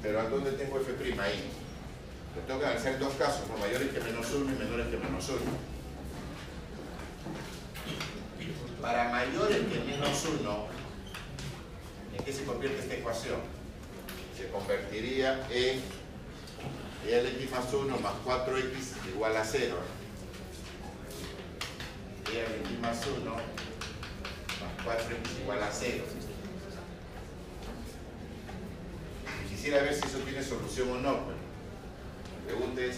[0.01, 1.49] Pero ¿a dónde tengo f' ahí?
[2.35, 3.57] Yo tengo que analizar dos casos, ¿no?
[3.57, 5.39] mayores que menos 1 y menores que menos 1.
[8.81, 10.67] Para mayores que menos 1,
[12.17, 13.39] ¿en qué se convierte esta ecuación?
[14.37, 15.81] Se convertiría en
[17.05, 19.75] lx más 1 más 4x igual a 0.
[22.37, 23.31] Lx más 1
[24.61, 26.03] más 4x igual a 0.
[29.43, 31.25] Y si quisiera ver si eso tiene solución o no.
[31.25, 31.37] Pues.
[32.39, 32.97] La pregunta es,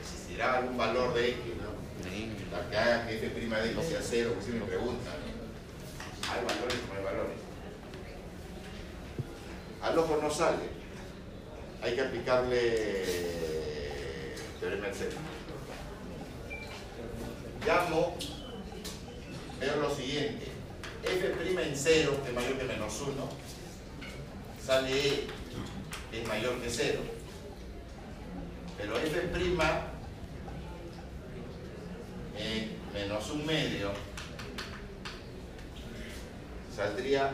[0.00, 1.76] ¿existirá algún valor de x, no?
[2.50, 5.14] Para que haga que f' de x sea cero, porque si me preguntan.
[6.28, 7.36] ¿Hay valores o no hay valores?
[9.82, 10.76] Al ojo no sale.
[11.82, 13.04] Hay que aplicarle
[14.60, 15.35] teorema del centro.
[17.66, 18.16] Llamo,
[19.58, 20.46] veo lo siguiente.
[21.02, 23.28] f' en 0, que es mayor que menos 1,
[24.64, 25.26] sale e,
[26.12, 27.00] que es mayor que 0.
[28.78, 29.18] Pero f'
[32.38, 33.90] en menos un medio
[36.74, 37.32] saldría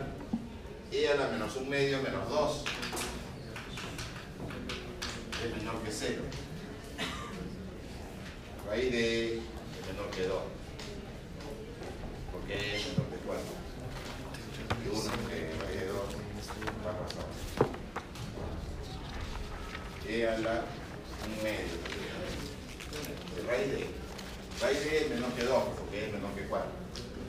[0.91, 2.65] e a la menos un medio menos 2
[5.45, 6.23] es menor que 0
[8.69, 9.52] raíz de E
[9.93, 10.43] menor que 2
[12.33, 13.45] porque es menor que 4
[14.83, 15.97] y 1 que raíz de 2
[16.85, 16.97] va a
[20.09, 20.65] E a la
[21.25, 21.77] un medio.
[23.47, 23.87] Raíz de
[24.61, 26.69] raíz de es menor que 2 porque es menor que 4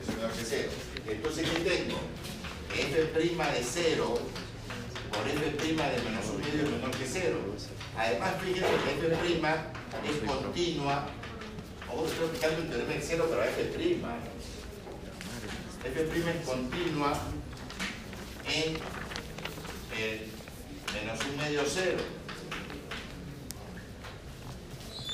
[0.00, 0.68] es menor que 0
[1.06, 1.98] entonces ¿qué tengo?
[2.74, 4.18] f' de 0
[5.12, 7.38] por f' de menos un medio es menor que 0
[7.96, 8.70] además fíjense
[9.00, 9.26] que f'
[10.08, 11.06] es continua
[11.96, 13.60] o estoy aplicando un teorema de 0 pero f'
[15.84, 17.12] f' es continua
[18.46, 18.76] en
[19.98, 20.20] el
[20.92, 21.98] menos un medio 0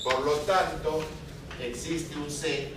[0.05, 1.05] por lo tanto
[1.61, 2.73] existe un C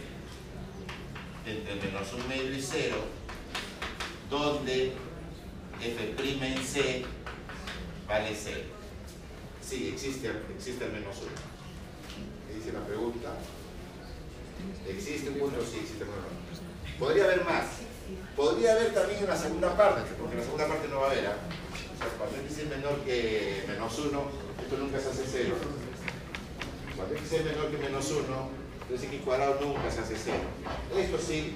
[1.45, 2.95] entre menos un medio y 0
[4.29, 4.93] donde
[5.79, 6.13] f'
[6.45, 7.05] en C
[8.07, 8.59] vale 0.
[9.61, 11.31] Sí, existe, existe al menos uno.
[12.47, 13.29] ¿Qué dice la pregunta?
[14.87, 15.61] ¿Existe un punto?
[15.61, 16.29] Sí, existe un punto.
[16.99, 17.65] Podría haber más.
[18.35, 21.27] Podría haber también una segunda parte, porque la segunda parte no va a haber.
[21.27, 21.37] ¿ah?
[21.93, 24.21] O sea, cuando x es menor que menos 1,
[24.61, 25.55] esto nunca se hace 0.
[26.95, 28.23] Cuando x es menor que menos 1,
[28.81, 30.37] entonces x cuadrado nunca se hace 0.
[30.97, 31.55] Esto sí,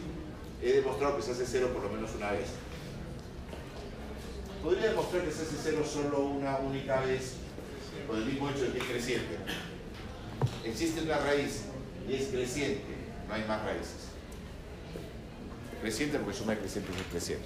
[0.62, 2.48] he demostrado que se hace 0 por lo menos una vez.
[4.64, 7.34] Podría demostrar que se hace 0 solo una única vez
[8.08, 9.38] por el mismo hecho de que es creciente.
[10.64, 11.64] Existe una raíz
[12.08, 12.97] y es creciente,
[13.28, 14.08] no hay más raíces.
[15.82, 17.46] Creciente porque suma de creciente es creciente.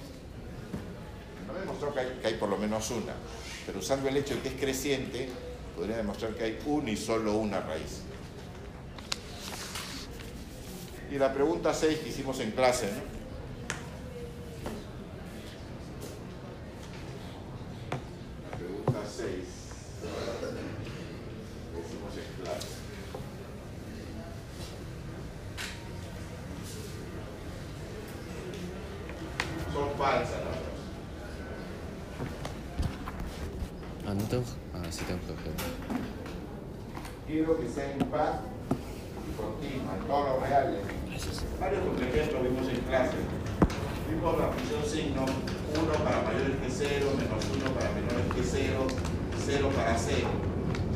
[1.46, 3.12] No demostró que hay, que hay por lo menos una,
[3.66, 5.28] pero usando el hecho de que es creciente,
[5.76, 8.02] podría demostrar que hay una y solo una raíz.
[11.10, 13.02] Y la pregunta 6 que hicimos en clase, ¿no?
[18.50, 19.26] La pregunta 6
[21.70, 22.82] que hicimos en clase.
[30.02, 30.80] Falsas las dos.
[34.04, 34.42] Ah, no tengo.
[34.74, 35.52] Ah, sí tengo que coger.
[37.24, 38.40] Quiero que sea impar
[39.22, 40.80] y continua en todos los reales.
[41.60, 43.14] Varios ejemplos vimos en clase.
[44.10, 48.86] Vimos la función signo 1 para mayores que 0, menos 1 para menores que 0,
[49.46, 50.28] 0 para 0.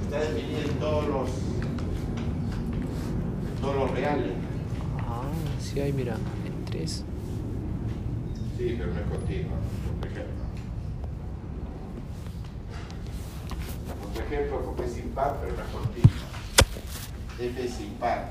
[0.02, 1.30] Está definida en todos los,
[3.60, 4.32] todos los reales.
[4.98, 5.30] Ah,
[5.60, 7.04] sí hay, mira, en 3.
[8.66, 9.58] Pero no es continua,
[10.10, 10.44] ejemplo.
[14.12, 16.10] Por ejemplo, porque es impar, pero no es continua.
[17.38, 18.28] F es impar.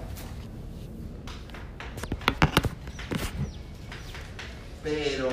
[4.83, 5.29] Pero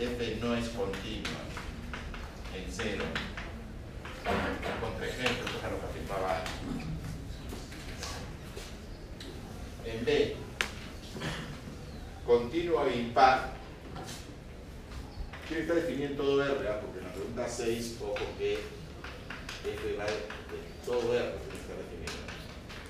[0.00, 1.42] F no es continua
[2.54, 3.04] en cero.
[4.80, 5.78] Contra ejemplo, esto es a lo
[6.24, 6.52] antes.
[9.84, 10.36] En B,
[12.24, 13.61] continuo e impar,
[15.48, 16.80] quiere estar definido en todo R, ¿ah?
[16.80, 20.06] porque en la pregunta 6, ojo que F va
[20.84, 22.12] todo R, que estar definido.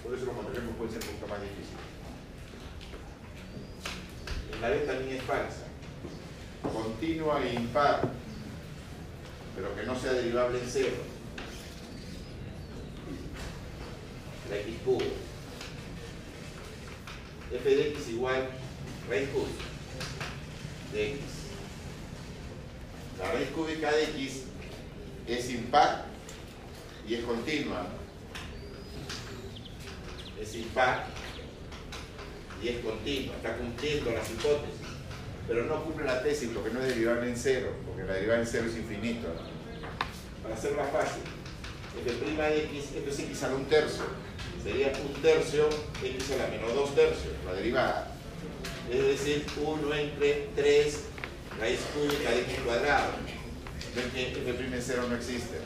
[0.03, 1.93] Por eso los contraejemplos pueden ser un poco más difíciles.
[4.61, 5.67] La B también es falsa.
[6.63, 8.09] Continua e impar,
[9.57, 10.97] pero que no sea derivable en cero.
[14.49, 15.01] La x cubo.
[17.53, 18.49] f de x igual
[19.09, 19.65] raíz cúbica
[20.93, 21.42] de x.
[23.23, 24.43] La raíz cúbica de x
[25.29, 26.07] es impar
[27.09, 27.87] y es continua.
[30.41, 31.07] Es impar
[32.61, 33.37] y es continua.
[33.37, 34.81] Está cumpliendo las hipótesis.
[35.47, 38.49] Pero no cumple la tesis porque no es derivable en cero, porque la derivable en
[38.49, 39.29] cero es infinito.
[40.43, 41.23] Para hacerla fácil,
[42.05, 44.05] f' de x, esto es x a la un tercio.
[44.65, 45.69] Sería un tercio
[46.03, 48.09] x a la menos dos tercios, la derivada.
[48.91, 51.12] Es decir, 1 entre 3
[51.63, 53.13] raíz cúbica de x cuadrado.
[53.95, 55.59] ven que f' en cero no existe.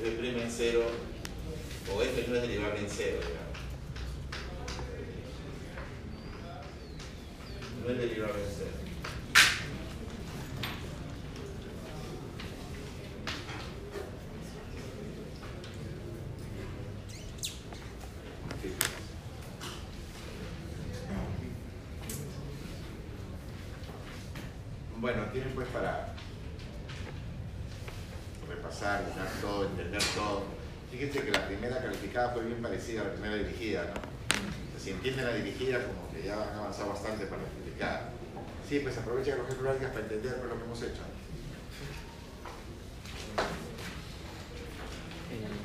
[0.00, 0.82] f' en cero,
[1.92, 3.58] o f no es derivable en cero, digamos.
[7.82, 8.81] No es derivable en cero.
[25.02, 26.14] Bueno, tienen pues para
[28.48, 30.44] repasar, mirar todo, entender todo.
[30.92, 34.00] Fíjense que la primera calificada fue bien parecida a la primera dirigida, ¿no?
[34.80, 37.48] Si entienden la dirigida, como que ya han avanzado bastante para la.
[38.68, 41.02] Sí, pues aprovechen los ejemplos para entender lo que hemos hecho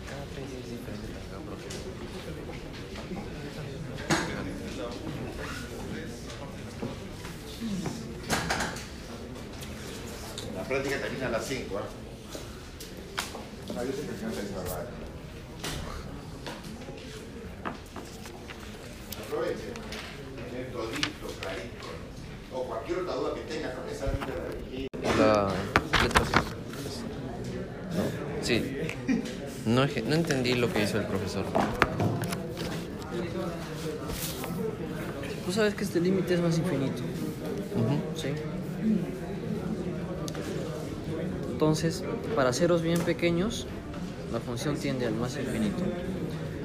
[0.10, 1.88] para cada proceso.
[10.56, 11.84] La práctica termina a las 5, ¿ah?
[13.74, 14.88] No, yo sé que alcanza esa hora.
[19.26, 19.74] Aprovechen.
[20.50, 21.88] Tener todito, clarito.
[22.52, 22.58] ¿no?
[22.58, 24.88] O cualquier otra duda que tengan, no necesariamente la dirigida.
[25.18, 25.54] La.
[27.96, 28.04] No.
[28.44, 28.56] Sí.
[29.66, 31.46] No, no entendí lo que hizo el profesor.
[35.46, 37.04] Tú sabes que este límite es más infinito,
[37.76, 38.00] Ujú.
[38.16, 38.28] ¿sí?
[41.58, 42.04] Entonces,
[42.36, 43.66] para ceros bien pequeños,
[44.32, 45.82] la función tiende al más infinito.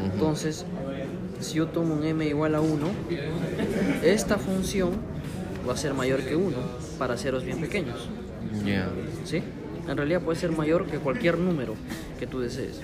[0.05, 0.67] Entonces,
[1.41, 2.87] si yo tomo un m igual a 1,
[4.03, 4.91] esta función
[5.67, 6.55] va a ser mayor que 1
[6.99, 8.07] para ceros bien pequeños.
[9.25, 9.43] ¿Sí?
[9.89, 11.73] En realidad puede ser mayor que cualquier número
[12.19, 12.79] que tú desees.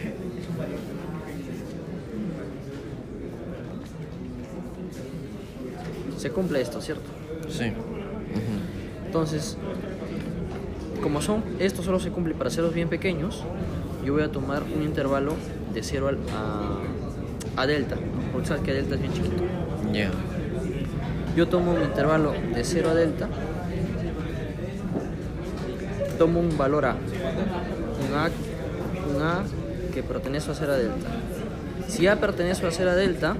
[6.16, 7.10] Se cumple esto, ¿cierto?
[7.50, 7.70] Sí.
[9.04, 9.58] Entonces,
[11.02, 13.44] como son, esto solo se cumple para ceros bien pequeños,
[14.04, 15.34] yo voy a tomar un intervalo
[15.74, 16.18] de 0 al-
[17.56, 17.96] a, a delta,
[18.32, 19.42] porque sabes que delta es bien chiquito.
[19.92, 20.10] Ya.
[21.36, 23.28] Yo tomo un intervalo de 0 a delta,
[26.18, 28.30] tomo un valor A, un A,
[29.16, 29.44] un A
[29.94, 31.08] que pertenece a 0 a delta.
[31.86, 33.36] Si A pertenece a 0 a delta,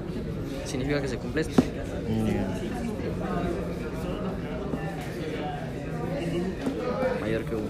[0.64, 1.60] significa que se cumple esto.
[2.26, 2.46] Ya.
[7.20, 7.64] mayor que 1.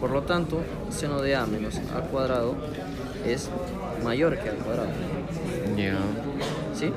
[0.00, 2.54] Por lo tanto, seno de A menos A cuadrado
[3.26, 3.50] es
[4.02, 4.88] mayor que A cuadrado.
[5.76, 5.98] Ya.
[6.74, 6.90] ¿Sí?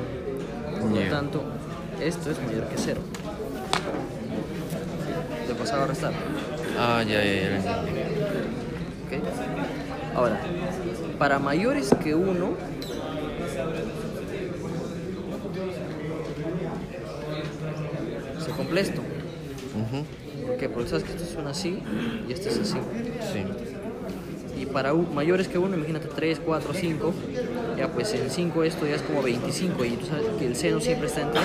[0.80, 1.44] Por lo tanto,
[2.02, 3.02] esto es mayor que 0.
[5.48, 6.14] ¿Te pasaba a restar?
[6.80, 7.60] Ah, ya, ya, ya.
[10.16, 10.40] Ahora,
[11.20, 12.54] para mayores que 1,
[18.46, 19.02] se cumple esto.
[19.02, 20.25] Ujú.
[20.56, 20.70] ¿Por qué?
[20.70, 21.80] Porque sabes que esto suena así
[22.30, 22.78] y esto es así.
[23.34, 23.44] Sí.
[24.62, 27.14] Y para mayores que 1, imagínate 3, 4, 5.
[27.78, 30.80] Ya pues en 5 esto ya es como 25 y tú sabes que el seno
[30.80, 31.42] siempre está entre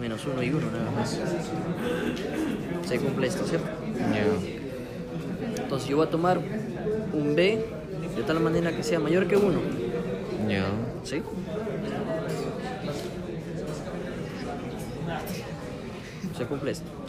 [0.00, 1.20] menos 1 y 1 nada más.
[2.88, 3.68] Se cumple esto, ¿cierto?
[3.98, 5.62] Ya.
[5.62, 6.40] Entonces yo voy a tomar
[7.12, 7.62] un B
[8.16, 9.60] de tal manera que sea mayor que 1.
[10.48, 10.64] Ya.
[11.04, 11.20] ¿Sí?
[16.38, 16.99] Se cumple esto.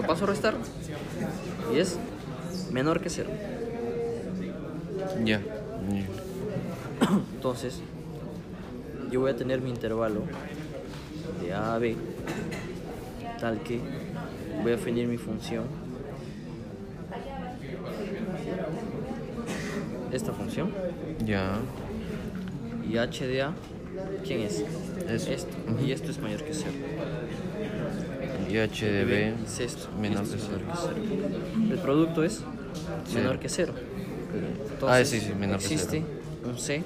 [0.00, 0.54] Lo paso a restar
[1.74, 1.98] y es
[2.72, 3.28] menor que 0.
[5.26, 5.42] Ya.
[7.34, 7.80] Entonces,
[9.10, 10.22] yo voy a tener mi intervalo
[11.42, 11.96] de A a B,
[13.40, 13.80] tal que
[14.62, 15.64] voy a definir mi función.
[20.10, 20.72] Esta función.
[21.26, 21.58] Ya.
[22.90, 23.52] Y h de A,
[24.24, 24.64] ¿quién es?
[25.06, 25.30] Eso.
[25.30, 25.56] Esto.
[25.84, 26.72] Y esto es mayor que 0.
[28.50, 29.88] Y h de b es esto.
[30.00, 30.58] menor Esto que cero.
[30.58, 31.08] menor que
[31.58, 31.70] 0.
[31.70, 32.42] El producto es
[33.14, 33.72] menor que 0.
[34.86, 36.50] Ah, sí, sí, menor que existe cero.
[36.50, 36.82] un C,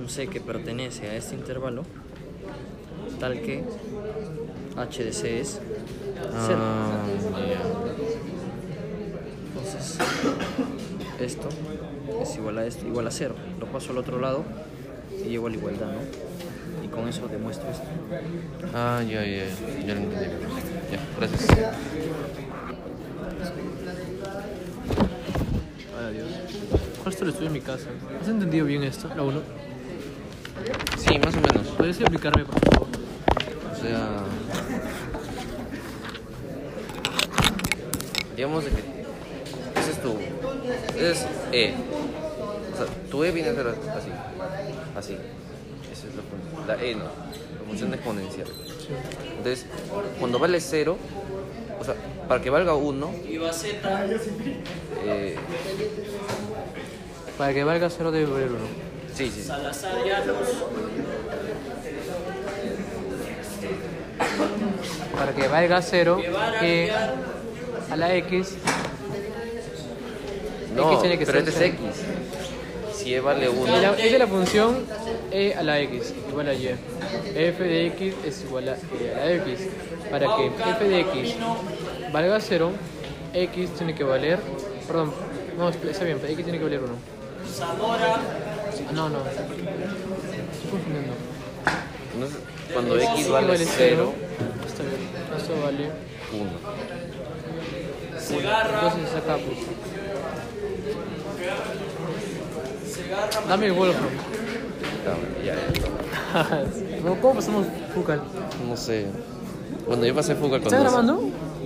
[0.00, 1.82] un C que pertenece a este intervalo,
[3.18, 3.64] tal que
[4.76, 5.60] h de C es
[6.46, 6.58] 0.
[6.58, 7.04] Ah.
[9.48, 9.98] Entonces,
[11.20, 11.48] esto
[12.22, 13.34] es igual a esto, igual a 0.
[13.58, 14.44] Lo paso al otro lado
[15.22, 16.29] y llego a la igualdad, ¿no?
[17.00, 17.86] Con eso demuestro esto.
[18.74, 19.46] Ah, ya, ya,
[19.86, 19.94] ya.
[19.94, 20.26] Lo entendí.
[20.92, 21.48] Ya, gracias.
[25.98, 26.28] Ay, adiós.
[27.06, 27.86] Esto lo estudio en mi casa.
[28.20, 29.08] ¿Has entendido bien esto?
[29.16, 29.40] La 1.
[30.98, 31.68] Sí, más o menos.
[31.74, 32.88] ¿Podrías explicarme, por favor?
[33.72, 34.18] O sea.
[38.36, 38.82] Digamos de que.
[39.80, 40.18] Ese es tu.
[40.96, 41.74] Ese es E.
[42.74, 44.10] O sea, tu E viene a ser así.
[44.94, 45.16] Así.
[46.76, 48.46] La e no, la función exponencial.
[49.38, 49.66] Entonces,
[50.18, 50.96] cuando vale 0,
[51.80, 51.94] o sea,
[52.28, 53.76] para que valga 1, Y va z.
[55.04, 55.36] eh,
[57.38, 58.58] Para que valga 0 debe valer 1.
[59.14, 59.42] sí, sí.
[59.42, 59.94] Salazar.
[65.16, 67.14] Para que valga 0, Guevara e Villar.
[67.90, 68.54] a la x,
[70.74, 71.80] No, X tiene que pero ser este es x.
[72.94, 74.78] Si e vale 1, y la- esa es la función
[75.30, 76.76] e a la x igual a y.
[77.34, 79.68] f de x es igual a e a la x.
[80.10, 81.36] Para que f de x
[82.12, 82.72] valga 0,
[83.34, 84.38] x tiene que valer.
[84.86, 85.12] Perdón,
[85.56, 86.92] no, está bien, x tiene que valer 1.
[87.52, 88.14] Zamora.
[88.14, 89.18] Ah, no, no.
[89.18, 89.46] Estoy
[90.70, 91.14] confundiendo.
[92.72, 94.12] cuando x X vale 0,
[94.66, 95.00] Está bien,
[95.36, 95.90] eso vale
[96.32, 96.50] 1.
[98.20, 98.80] Segarra.
[98.82, 99.58] Entonces acá pues.
[103.48, 104.29] Dame el Wolfram.
[105.04, 105.14] Ya,
[105.44, 106.64] ya.
[107.04, 108.20] No, ¿Cómo pasamos Fucal?
[108.68, 109.06] No sé.
[109.86, 111.20] Bueno, yo pasé fuga con ¿Estás grabando?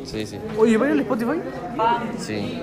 [0.04, 0.38] Sí, sí.
[0.58, 1.40] Oye, ¿va a ir al Spotify?
[2.18, 2.62] Sí.